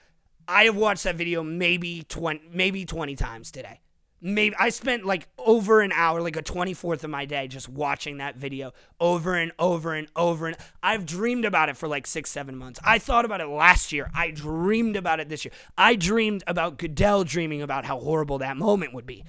I 0.48 0.64
have 0.64 0.76
watched 0.76 1.04
that 1.04 1.16
video 1.16 1.42
maybe 1.42 2.04
20 2.08 2.50
maybe 2.52 2.86
20 2.86 3.14
times 3.16 3.50
today 3.50 3.80
maybe 4.20 4.54
I 4.58 4.70
spent 4.70 5.04
like 5.04 5.28
over 5.38 5.80
an 5.80 5.92
hour, 5.92 6.20
like 6.20 6.36
a 6.36 6.42
24th 6.42 7.04
of 7.04 7.10
my 7.10 7.24
day, 7.24 7.48
just 7.48 7.68
watching 7.68 8.18
that 8.18 8.36
video 8.36 8.72
over 9.00 9.34
and 9.34 9.52
over 9.58 9.94
and 9.94 10.08
over. 10.16 10.46
And 10.46 10.56
I've 10.82 11.06
dreamed 11.06 11.44
about 11.44 11.68
it 11.68 11.76
for 11.76 11.88
like 11.88 12.06
six, 12.06 12.30
seven 12.30 12.56
months. 12.56 12.80
I 12.84 12.98
thought 12.98 13.24
about 13.24 13.40
it 13.40 13.46
last 13.46 13.92
year. 13.92 14.10
I 14.14 14.30
dreamed 14.30 14.96
about 14.96 15.20
it 15.20 15.28
this 15.28 15.44
year. 15.44 15.52
I 15.76 15.96
dreamed 15.96 16.44
about 16.46 16.78
Goodell 16.78 17.24
dreaming 17.24 17.62
about 17.62 17.84
how 17.84 17.98
horrible 17.98 18.38
that 18.38 18.56
moment 18.56 18.94
would 18.94 19.06
be. 19.06 19.24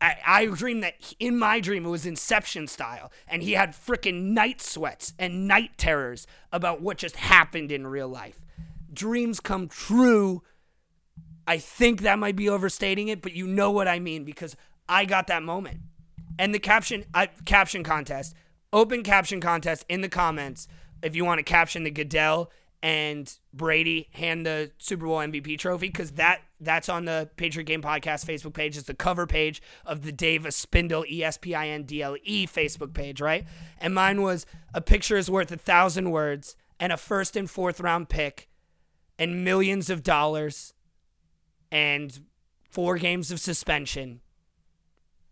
I, 0.00 0.16
I 0.26 0.46
dreamed 0.46 0.82
that 0.82 1.14
in 1.20 1.38
my 1.38 1.60
dream 1.60 1.86
it 1.86 1.90
was 1.90 2.04
Inception 2.06 2.66
style, 2.66 3.12
and 3.28 3.42
he 3.42 3.52
had 3.52 3.70
freaking 3.70 4.32
night 4.32 4.60
sweats 4.60 5.14
and 5.16 5.46
night 5.46 5.78
terrors 5.78 6.26
about 6.50 6.82
what 6.82 6.98
just 6.98 7.16
happened 7.16 7.70
in 7.70 7.86
real 7.86 8.08
life. 8.08 8.40
Dreams 8.92 9.38
come 9.38 9.68
true 9.68 10.42
I 11.46 11.58
think 11.58 12.02
that 12.02 12.18
might 12.18 12.36
be 12.36 12.48
overstating 12.48 13.08
it, 13.08 13.22
but 13.22 13.32
you 13.32 13.46
know 13.46 13.70
what 13.70 13.88
I 13.88 13.98
mean 13.98 14.24
because 14.24 14.56
I 14.88 15.04
got 15.04 15.26
that 15.26 15.42
moment. 15.42 15.80
And 16.38 16.54
the 16.54 16.58
caption 16.58 17.04
uh, 17.14 17.26
caption 17.44 17.82
contest, 17.82 18.34
open 18.72 19.02
caption 19.02 19.40
contest 19.40 19.84
in 19.88 20.00
the 20.00 20.08
comments 20.08 20.68
if 21.02 21.16
you 21.16 21.24
want 21.24 21.38
to 21.38 21.42
caption 21.42 21.84
the 21.84 21.90
Goodell 21.90 22.50
and 22.82 23.32
Brady 23.54 24.08
hand 24.12 24.44
the 24.44 24.72
Super 24.78 25.06
Bowl 25.06 25.18
MVP 25.18 25.58
trophy 25.58 25.86
because 25.86 26.12
that 26.12 26.42
that's 26.60 26.88
on 26.88 27.04
the 27.04 27.30
Patriot 27.36 27.64
Game 27.64 27.82
Podcast 27.82 28.24
Facebook 28.26 28.54
page. 28.54 28.76
It's 28.76 28.86
the 28.86 28.94
cover 28.94 29.26
page 29.26 29.62
of 29.84 30.02
the 30.02 30.12
David 30.12 30.48
Espindle 30.48 31.04
ESPN 31.04 31.86
DLE 31.86 32.48
Facebook 32.48 32.92
page, 32.92 33.20
right? 33.20 33.44
And 33.78 33.94
mine 33.94 34.22
was 34.22 34.46
a 34.74 34.80
picture 34.80 35.16
is 35.16 35.30
worth 35.30 35.52
a 35.52 35.56
thousand 35.56 36.10
words 36.10 36.56
and 36.80 36.92
a 36.92 36.96
first 36.96 37.36
and 37.36 37.48
fourth 37.48 37.80
round 37.80 38.08
pick 38.08 38.48
and 39.18 39.44
millions 39.44 39.90
of 39.90 40.02
dollars 40.02 40.74
and 41.72 42.20
four 42.70 42.98
games 42.98 43.32
of 43.32 43.40
suspension 43.40 44.20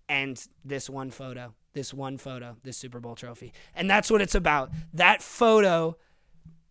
and 0.09 0.49
this 0.65 0.91
one 0.91 1.11
photo, 1.11 1.55
this 1.75 1.95
one 1.95 2.19
photo, 2.19 2.57
this 2.65 2.77
Super 2.77 2.99
Bowl 2.99 3.15
trophy. 3.15 3.53
And 3.77 3.89
that's 3.89 4.11
what 4.11 4.21
it's 4.21 4.35
about. 4.35 4.71
That 4.95 5.23
photo, 5.23 5.97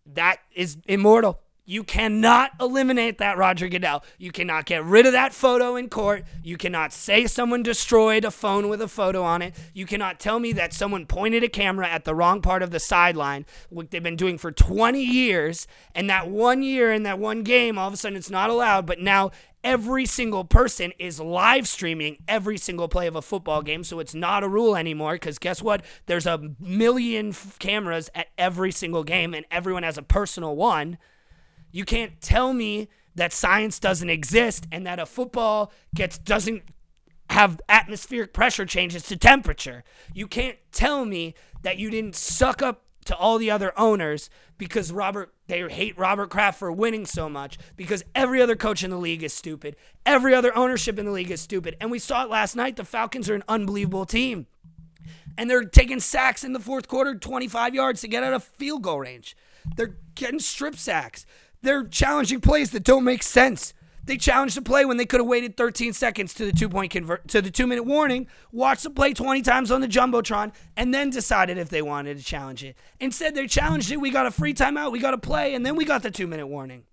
that 0.04 0.40
is 0.54 0.76
immortal. 0.86 1.40
You 1.70 1.84
cannot 1.84 2.50
eliminate 2.60 3.18
that 3.18 3.38
Roger 3.38 3.68
Goodell. 3.68 4.02
You 4.18 4.32
cannot 4.32 4.66
get 4.66 4.84
rid 4.84 5.06
of 5.06 5.12
that 5.12 5.32
photo 5.32 5.76
in 5.76 5.88
court. 5.88 6.24
You 6.42 6.56
cannot 6.56 6.92
say 6.92 7.28
someone 7.28 7.62
destroyed 7.62 8.24
a 8.24 8.32
phone 8.32 8.68
with 8.68 8.82
a 8.82 8.88
photo 8.88 9.22
on 9.22 9.40
it. 9.40 9.54
You 9.72 9.86
cannot 9.86 10.18
tell 10.18 10.40
me 10.40 10.52
that 10.54 10.72
someone 10.72 11.06
pointed 11.06 11.44
a 11.44 11.48
camera 11.48 11.86
at 11.88 12.04
the 12.04 12.14
wrong 12.14 12.42
part 12.42 12.64
of 12.64 12.72
the 12.72 12.80
sideline, 12.80 13.46
what 13.68 13.92
they've 13.92 14.02
been 14.02 14.16
doing 14.16 14.36
for 14.36 14.50
20 14.50 15.00
years, 15.00 15.68
and 15.94 16.10
that 16.10 16.28
one 16.28 16.64
year 16.64 16.92
in 16.92 17.04
that 17.04 17.20
one 17.20 17.44
game, 17.44 17.78
all 17.78 17.86
of 17.86 17.94
a 17.94 17.96
sudden 17.96 18.18
it's 18.18 18.30
not 18.30 18.50
allowed, 18.50 18.84
but 18.84 18.98
now 18.98 19.30
every 19.62 20.06
single 20.06 20.44
person 20.44 20.92
is 20.98 21.20
live 21.20 21.68
streaming 21.68 22.22
every 22.26 22.56
single 22.56 22.88
play 22.88 23.06
of 23.06 23.16
a 23.16 23.22
football 23.22 23.62
game. 23.62 23.84
So 23.84 24.00
it's 24.00 24.14
not 24.14 24.42
a 24.42 24.48
rule 24.48 24.76
anymore 24.76 25.14
because 25.14 25.38
guess 25.38 25.62
what? 25.62 25.84
There's 26.06 26.26
a 26.26 26.52
million 26.58 27.30
f- 27.30 27.58
cameras 27.58 28.10
at 28.14 28.28
every 28.38 28.72
single 28.72 29.04
game 29.04 29.34
and 29.34 29.46
everyone 29.50 29.82
has 29.82 29.98
a 29.98 30.02
personal 30.02 30.56
one. 30.56 30.98
You 31.72 31.84
can't 31.84 32.20
tell 32.20 32.52
me 32.52 32.88
that 33.14 33.32
science 33.32 33.78
doesn't 33.78 34.10
exist 34.10 34.66
and 34.72 34.86
that 34.86 34.98
a 34.98 35.06
football 35.06 35.72
gets 35.94 36.18
doesn't 36.18 36.62
have 37.30 37.60
atmospheric 37.68 38.32
pressure 38.32 38.66
changes 38.66 39.04
to 39.04 39.16
temperature. 39.16 39.84
You 40.12 40.26
can't 40.26 40.58
tell 40.72 41.04
me 41.04 41.34
that 41.62 41.78
you 41.78 41.90
didn't 41.90 42.16
suck 42.16 42.60
up 42.60 42.84
to 43.06 43.16
all 43.16 43.38
the 43.38 43.50
other 43.50 43.72
owners 43.78 44.30
because 44.58 44.92
Robert 44.92 45.32
they 45.46 45.66
hate 45.68 45.98
Robert 45.98 46.30
Kraft 46.30 46.58
for 46.58 46.70
winning 46.70 47.06
so 47.06 47.28
much 47.28 47.58
because 47.76 48.04
every 48.14 48.40
other 48.40 48.56
coach 48.56 48.84
in 48.84 48.90
the 48.90 48.98
league 48.98 49.22
is 49.22 49.32
stupid. 49.32 49.74
Every 50.06 50.34
other 50.34 50.56
ownership 50.56 50.98
in 50.98 51.06
the 51.06 51.12
league 51.12 51.30
is 51.30 51.40
stupid. 51.40 51.76
And 51.80 51.90
we 51.90 51.98
saw 51.98 52.24
it 52.24 52.30
last 52.30 52.54
night. 52.54 52.76
The 52.76 52.84
Falcons 52.84 53.28
are 53.28 53.34
an 53.34 53.42
unbelievable 53.48 54.06
team. 54.06 54.46
And 55.36 55.48
they're 55.48 55.64
taking 55.64 56.00
sacks 56.00 56.44
in 56.44 56.52
the 56.52 56.60
fourth 56.60 56.86
quarter, 56.86 57.14
25 57.14 57.74
yards 57.74 58.00
to 58.02 58.08
get 58.08 58.22
out 58.22 58.34
of 58.34 58.44
field 58.44 58.82
goal 58.82 59.00
range. 59.00 59.36
They're 59.76 59.96
getting 60.14 60.38
strip 60.38 60.76
sacks. 60.76 61.26
They're 61.62 61.84
challenging 61.84 62.40
plays 62.40 62.70
that 62.70 62.84
don't 62.84 63.04
make 63.04 63.22
sense. 63.22 63.74
They 64.04 64.16
challenged 64.16 64.56
the 64.56 64.62
play 64.62 64.84
when 64.84 64.96
they 64.96 65.06
could 65.06 65.20
have 65.20 65.26
waited 65.26 65.56
13 65.56 65.92
seconds 65.92 66.34
to 66.34 66.44
the 66.44 66.52
two 66.52 66.68
point 66.68 66.90
convert 66.90 67.28
to 67.28 67.42
the 67.42 67.50
two 67.50 67.66
minute 67.66 67.84
warning, 67.84 68.26
watched 68.50 68.82
the 68.82 68.90
play 68.90 69.12
20 69.12 69.42
times 69.42 69.70
on 69.70 69.80
the 69.80 69.88
jumbotron, 69.88 70.52
and 70.76 70.92
then 70.92 71.10
decided 71.10 71.58
if 71.58 71.68
they 71.68 71.82
wanted 71.82 72.18
to 72.18 72.24
challenge 72.24 72.64
it. 72.64 72.76
Instead, 72.98 73.34
they 73.34 73.46
challenged 73.46 73.90
it. 73.92 73.98
We 73.98 74.10
got 74.10 74.26
a 74.26 74.30
free 74.30 74.54
timeout. 74.54 74.92
We 74.92 74.98
got 74.98 75.12
to 75.12 75.18
play, 75.18 75.54
and 75.54 75.64
then 75.64 75.76
we 75.76 75.84
got 75.84 76.02
the 76.02 76.10
two 76.10 76.26
minute 76.26 76.46
warning. 76.46 76.84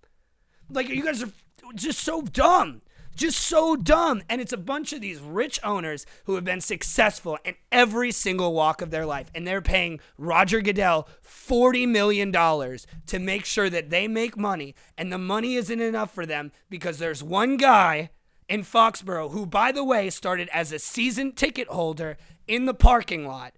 Like 0.70 0.88
you 0.88 1.02
guys 1.02 1.22
are 1.22 1.32
just 1.74 2.00
so 2.00 2.22
dumb. 2.22 2.82
Just 3.18 3.40
so 3.40 3.74
dumb. 3.74 4.22
And 4.28 4.40
it's 4.40 4.52
a 4.52 4.56
bunch 4.56 4.92
of 4.92 5.00
these 5.00 5.18
rich 5.18 5.58
owners 5.64 6.06
who 6.26 6.36
have 6.36 6.44
been 6.44 6.60
successful 6.60 7.36
in 7.44 7.56
every 7.72 8.12
single 8.12 8.54
walk 8.54 8.80
of 8.80 8.92
their 8.92 9.04
life. 9.04 9.28
And 9.34 9.44
they're 9.44 9.60
paying 9.60 9.98
Roger 10.16 10.60
Goodell 10.60 11.08
$40 11.26 11.88
million 11.88 12.30
to 12.32 13.18
make 13.18 13.44
sure 13.44 13.68
that 13.68 13.90
they 13.90 14.06
make 14.06 14.36
money. 14.36 14.76
And 14.96 15.12
the 15.12 15.18
money 15.18 15.56
isn't 15.56 15.80
enough 15.80 16.14
for 16.14 16.26
them 16.26 16.52
because 16.70 16.98
there's 16.98 17.20
one 17.20 17.56
guy 17.56 18.10
in 18.48 18.62
Foxborough 18.62 19.32
who, 19.32 19.46
by 19.46 19.72
the 19.72 19.82
way, 19.82 20.10
started 20.10 20.48
as 20.52 20.70
a 20.70 20.78
season 20.78 21.32
ticket 21.32 21.66
holder 21.66 22.18
in 22.46 22.66
the 22.66 22.74
parking 22.74 23.26
lot. 23.26 23.52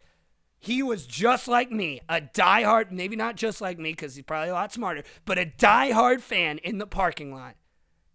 He 0.59 0.83
was 0.83 1.07
just 1.07 1.49
like 1.49 1.71
me, 1.71 2.01
a 2.09 2.23
diehard, 2.23 2.93
maybe 2.93 3.15
not 3.15 3.37
just 3.37 3.61
like 3.61 3.79
me 3.79 3.93
because 3.93 4.15
he's 4.15 4.25
probably 4.25 4.49
a 4.49 4.55
lot 4.55 4.73
smarter, 4.73 5.05
but 5.27 5.39
a 5.39 5.45
diehard 5.45 6.23
fan 6.23 6.57
in 6.59 6.79
the 6.79 6.87
parking 6.87 7.35
lot. 7.35 7.57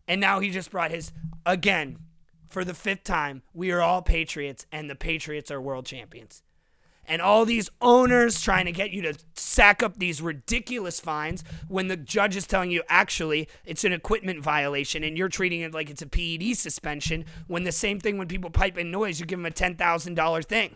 And 0.08 0.22
now 0.22 0.40
he 0.40 0.50
just 0.50 0.72
brought 0.72 0.92
his, 0.92 1.12
again, 1.46 1.98
for 2.50 2.64
the 2.64 2.74
fifth 2.74 3.04
time, 3.04 3.42
we 3.54 3.72
are 3.72 3.82
all 3.82 4.02
Patriots 4.02 4.66
and 4.72 4.90
the 4.90 4.96
Patriots 4.96 5.52
are 5.52 5.60
world 5.60 5.86
champions. 5.86 6.44
And 7.08 7.22
all 7.22 7.46
these 7.46 7.70
owners 7.82 8.42
trying 8.42 8.66
to 8.66 8.72
get 8.72 8.92
you 8.92 9.02
to 9.04 9.14
sack 9.36 9.84
up 9.84 9.98
these 9.98 10.22
ridiculous 10.22 11.00
fines 11.00 11.44
when 11.68 11.88
the 11.88 11.98
judge 11.98 12.36
is 12.36 12.48
telling 12.48 12.72
you 12.72 12.82
actually 12.90 13.48
it's 13.64 13.84
an 13.84 13.94
equipment 13.94 14.42
violation 14.42 15.04
and 15.04 15.18
you're 15.18 15.30
treating 15.30 15.62
it 15.62 15.74
like 15.74 15.90
it's 15.90 16.02
a 16.02 16.08
PED 16.08 16.58
suspension 16.58 17.26
when 17.48 17.64
the 17.64 17.72
same 17.72 18.00
thing 18.00 18.18
when 18.18 18.28
people 18.28 18.50
pipe 18.50 18.78
in 18.78 18.90
noise, 18.90 19.20
you 19.20 19.26
give 19.26 19.38
them 19.38 19.46
a 19.46 19.52
$10,000 19.52 20.46
thing 20.46 20.76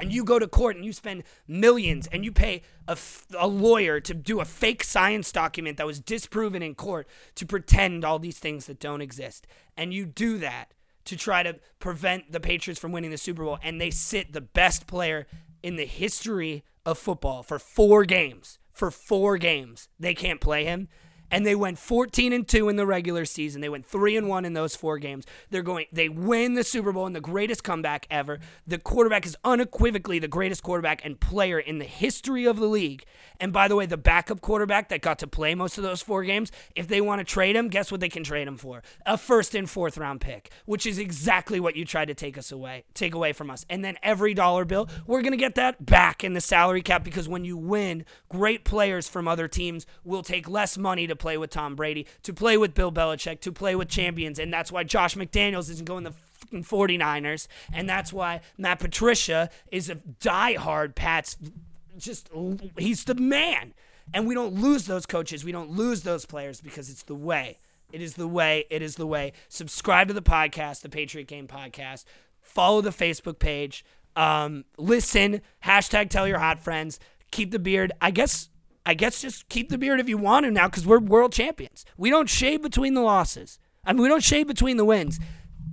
and 0.00 0.12
you 0.12 0.24
go 0.24 0.38
to 0.38 0.46
court 0.46 0.76
and 0.76 0.84
you 0.84 0.92
spend 0.92 1.24
millions 1.46 2.06
and 2.08 2.24
you 2.24 2.32
pay 2.32 2.62
a, 2.88 2.92
f- 2.92 3.26
a 3.38 3.46
lawyer 3.46 4.00
to 4.00 4.14
do 4.14 4.40
a 4.40 4.44
fake 4.44 4.84
science 4.84 5.32
document 5.32 5.76
that 5.78 5.86
was 5.86 6.00
disproven 6.00 6.62
in 6.62 6.74
court 6.74 7.08
to 7.34 7.46
pretend 7.46 8.04
all 8.04 8.18
these 8.18 8.38
things 8.38 8.66
that 8.66 8.80
don't 8.80 9.00
exist. 9.00 9.46
And 9.76 9.92
you 9.92 10.06
do 10.06 10.38
that 10.38 10.72
to 11.06 11.16
try 11.16 11.42
to 11.42 11.56
prevent 11.78 12.32
the 12.32 12.40
Patriots 12.40 12.80
from 12.80 12.92
winning 12.92 13.10
the 13.10 13.18
Super 13.18 13.44
Bowl. 13.44 13.58
And 13.62 13.80
they 13.80 13.90
sit 13.90 14.32
the 14.32 14.40
best 14.40 14.86
player 14.86 15.26
in 15.62 15.76
the 15.76 15.86
history 15.86 16.64
of 16.84 16.98
football 16.98 17.42
for 17.42 17.58
four 17.58 18.04
games. 18.04 18.58
For 18.72 18.90
four 18.90 19.38
games, 19.38 19.88
they 19.98 20.14
can't 20.14 20.40
play 20.40 20.64
him 20.64 20.88
and 21.30 21.46
they 21.46 21.54
went 21.54 21.78
14 21.78 22.32
and 22.32 22.46
2 22.46 22.68
in 22.68 22.76
the 22.76 22.86
regular 22.86 23.24
season. 23.24 23.60
They 23.60 23.68
went 23.68 23.86
3 23.86 24.16
and 24.16 24.28
1 24.28 24.44
in 24.44 24.52
those 24.52 24.76
four 24.76 24.98
games. 24.98 25.24
They're 25.50 25.62
going 25.62 25.86
they 25.92 26.08
win 26.08 26.54
the 26.54 26.64
Super 26.64 26.92
Bowl 26.92 27.06
in 27.06 27.12
the 27.12 27.20
greatest 27.20 27.64
comeback 27.64 28.06
ever. 28.10 28.38
The 28.66 28.78
quarterback 28.78 29.26
is 29.26 29.36
unequivocally 29.44 30.18
the 30.18 30.28
greatest 30.28 30.62
quarterback 30.62 31.04
and 31.04 31.18
player 31.20 31.58
in 31.58 31.78
the 31.78 31.84
history 31.84 32.44
of 32.44 32.58
the 32.58 32.66
league. 32.66 33.04
And 33.40 33.52
by 33.52 33.68
the 33.68 33.76
way, 33.76 33.86
the 33.86 33.96
backup 33.96 34.40
quarterback 34.40 34.88
that 34.88 35.02
got 35.02 35.18
to 35.20 35.26
play 35.26 35.54
most 35.54 35.78
of 35.78 35.84
those 35.84 36.02
four 36.02 36.24
games, 36.24 36.50
if 36.74 36.88
they 36.88 37.00
want 37.00 37.20
to 37.20 37.24
trade 37.24 37.56
him, 37.56 37.68
guess 37.68 37.90
what 37.90 38.00
they 38.00 38.08
can 38.08 38.24
trade 38.24 38.48
him 38.48 38.56
for? 38.56 38.82
A 39.04 39.18
first 39.18 39.54
and 39.54 39.68
fourth 39.68 39.98
round 39.98 40.20
pick, 40.20 40.50
which 40.64 40.86
is 40.86 40.98
exactly 40.98 41.60
what 41.60 41.76
you 41.76 41.84
tried 41.84 42.08
to 42.08 42.14
take 42.14 42.38
us 42.38 42.50
away, 42.52 42.84
take 42.94 43.14
away 43.14 43.32
from 43.32 43.50
us. 43.50 43.66
And 43.68 43.84
then 43.84 43.98
every 44.02 44.34
dollar 44.34 44.64
bill, 44.64 44.88
we're 45.06 45.22
going 45.22 45.32
to 45.32 45.38
get 45.38 45.54
that 45.56 45.84
back 45.84 46.24
in 46.24 46.34
the 46.34 46.40
salary 46.40 46.82
cap 46.82 47.04
because 47.04 47.28
when 47.28 47.44
you 47.44 47.56
win, 47.56 48.04
great 48.28 48.64
players 48.64 49.08
from 49.08 49.28
other 49.28 49.48
teams 49.48 49.86
will 50.04 50.22
take 50.22 50.48
less 50.48 50.78
money 50.78 51.06
to 51.06 51.15
play 51.16 51.36
with 51.38 51.50
Tom 51.50 51.74
Brady, 51.74 52.06
to 52.22 52.32
play 52.32 52.56
with 52.56 52.74
Bill 52.74 52.92
Belichick, 52.92 53.40
to 53.40 53.52
play 53.52 53.74
with 53.74 53.88
champions. 53.88 54.38
And 54.38 54.52
that's 54.52 54.70
why 54.70 54.84
Josh 54.84 55.16
McDaniels 55.16 55.70
isn't 55.70 55.84
going 55.84 56.04
the 56.04 56.12
49ers. 56.52 57.48
And 57.72 57.88
that's 57.88 58.12
why 58.12 58.40
Matt 58.58 58.78
Patricia 58.78 59.50
is 59.70 59.90
a 59.90 59.96
diehard 59.96 60.94
Pats. 60.94 61.36
Just, 61.96 62.28
he's 62.78 63.04
the 63.04 63.14
man. 63.14 63.74
And 64.14 64.26
we 64.26 64.34
don't 64.34 64.54
lose 64.54 64.86
those 64.86 65.06
coaches. 65.06 65.44
We 65.44 65.52
don't 65.52 65.70
lose 65.70 66.02
those 66.02 66.26
players 66.26 66.60
because 66.60 66.90
it's 66.90 67.02
the 67.02 67.14
way. 67.14 67.58
It 67.92 68.02
is 68.02 68.14
the 68.14 68.28
way. 68.28 68.64
It 68.70 68.82
is 68.82 68.96
the 68.96 69.06
way. 69.06 69.32
Subscribe 69.48 70.08
to 70.08 70.14
the 70.14 70.22
podcast, 70.22 70.82
the 70.82 70.88
Patriot 70.88 71.26
Game 71.26 71.46
Podcast. 71.46 72.04
Follow 72.40 72.80
the 72.80 72.90
Facebook 72.90 73.38
page. 73.38 73.84
Um, 74.14 74.64
listen. 74.76 75.42
Hashtag 75.64 76.10
tell 76.10 76.26
your 76.26 76.38
hot 76.38 76.58
friends. 76.60 76.98
Keep 77.30 77.50
the 77.50 77.58
beard. 77.58 77.92
I 78.00 78.10
guess 78.10 78.48
I 78.86 78.94
guess 78.94 79.20
just 79.20 79.48
keep 79.48 79.68
the 79.68 79.76
beard 79.76 79.98
if 79.98 80.08
you 80.08 80.16
want 80.16 80.44
to 80.44 80.50
now 80.52 80.68
because 80.68 80.86
we're 80.86 81.00
world 81.00 81.32
champions. 81.32 81.84
We 81.96 82.08
don't 82.08 82.30
shave 82.30 82.62
between 82.62 82.94
the 82.94 83.02
losses. 83.02 83.58
I 83.84 83.92
mean, 83.92 84.02
we 84.02 84.08
don't 84.08 84.22
shave 84.22 84.46
between 84.46 84.76
the 84.76 84.84
wins. 84.84 85.18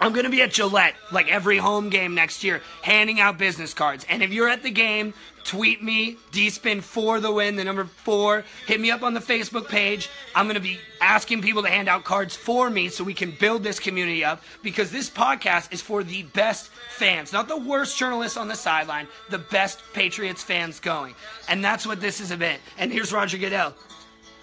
I'm 0.00 0.12
going 0.12 0.24
to 0.24 0.30
be 0.30 0.42
at 0.42 0.52
Gillette 0.52 0.94
like 1.10 1.28
every 1.28 1.58
home 1.58 1.88
game 1.90 2.14
next 2.14 2.44
year 2.44 2.62
handing 2.82 3.20
out 3.20 3.38
business 3.38 3.74
cards. 3.74 4.04
And 4.08 4.22
if 4.22 4.32
you're 4.32 4.48
at 4.48 4.62
the 4.62 4.70
game, 4.70 5.14
tweet 5.44 5.82
me, 5.82 6.16
DSpin 6.32 6.82
for 6.82 7.20
the 7.20 7.30
win, 7.32 7.56
the 7.56 7.64
number 7.64 7.84
four. 7.84 8.44
Hit 8.66 8.80
me 8.80 8.90
up 8.90 9.02
on 9.02 9.14
the 9.14 9.20
Facebook 9.20 9.68
page. 9.68 10.08
I'm 10.34 10.46
going 10.46 10.56
to 10.56 10.60
be 10.60 10.78
asking 11.00 11.42
people 11.42 11.62
to 11.62 11.68
hand 11.68 11.88
out 11.88 12.04
cards 12.04 12.34
for 12.36 12.68
me 12.68 12.88
so 12.88 13.04
we 13.04 13.14
can 13.14 13.30
build 13.30 13.62
this 13.62 13.78
community 13.78 14.24
up 14.24 14.42
because 14.62 14.90
this 14.90 15.08
podcast 15.08 15.72
is 15.72 15.80
for 15.80 16.02
the 16.02 16.24
best 16.24 16.70
fans, 16.90 17.32
not 17.32 17.48
the 17.48 17.56
worst 17.56 17.96
journalists 17.96 18.36
on 18.36 18.48
the 18.48 18.54
sideline, 18.54 19.06
the 19.30 19.38
best 19.38 19.80
Patriots 19.92 20.42
fans 20.42 20.80
going. 20.80 21.14
And 21.48 21.64
that's 21.64 21.86
what 21.86 22.00
this 22.00 22.20
is 22.20 22.30
about. 22.30 22.58
And 22.78 22.92
here's 22.92 23.12
Roger 23.12 23.38
Goodell. 23.38 23.74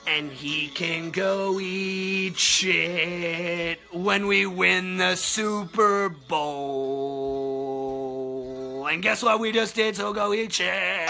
And 0.05 0.31
he 0.31 0.67
can 0.67 1.11
go 1.11 1.59
eat 1.59 2.37
shit 2.37 3.79
when 3.91 4.27
we 4.27 4.45
win 4.45 4.97
the 4.97 5.15
Super 5.15 6.09
Bowl. 6.09 6.43
And 8.87 9.01
guess 9.01 9.23
what 9.23 9.39
we 9.39 9.51
just 9.51 9.75
did? 9.75 9.95
So 9.95 10.13
go 10.13 10.33
eat 10.33 10.53
shit. 10.53 11.09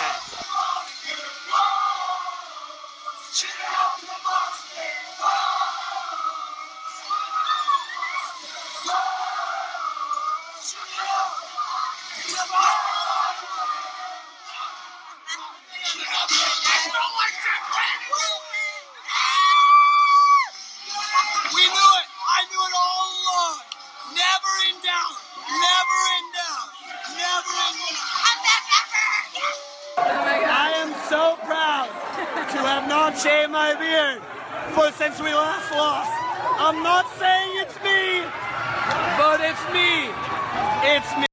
Since 35.04 35.20
we 35.20 35.34
last 35.34 35.70
lost. 35.74 36.12
I'm 36.64 36.82
not 36.82 37.06
saying 37.20 37.51
it's 37.60 37.76
me, 37.84 38.24
but 39.20 39.41
it's 39.41 39.66
me. 39.74 40.08
It's 40.95 41.18
me. 41.18 41.33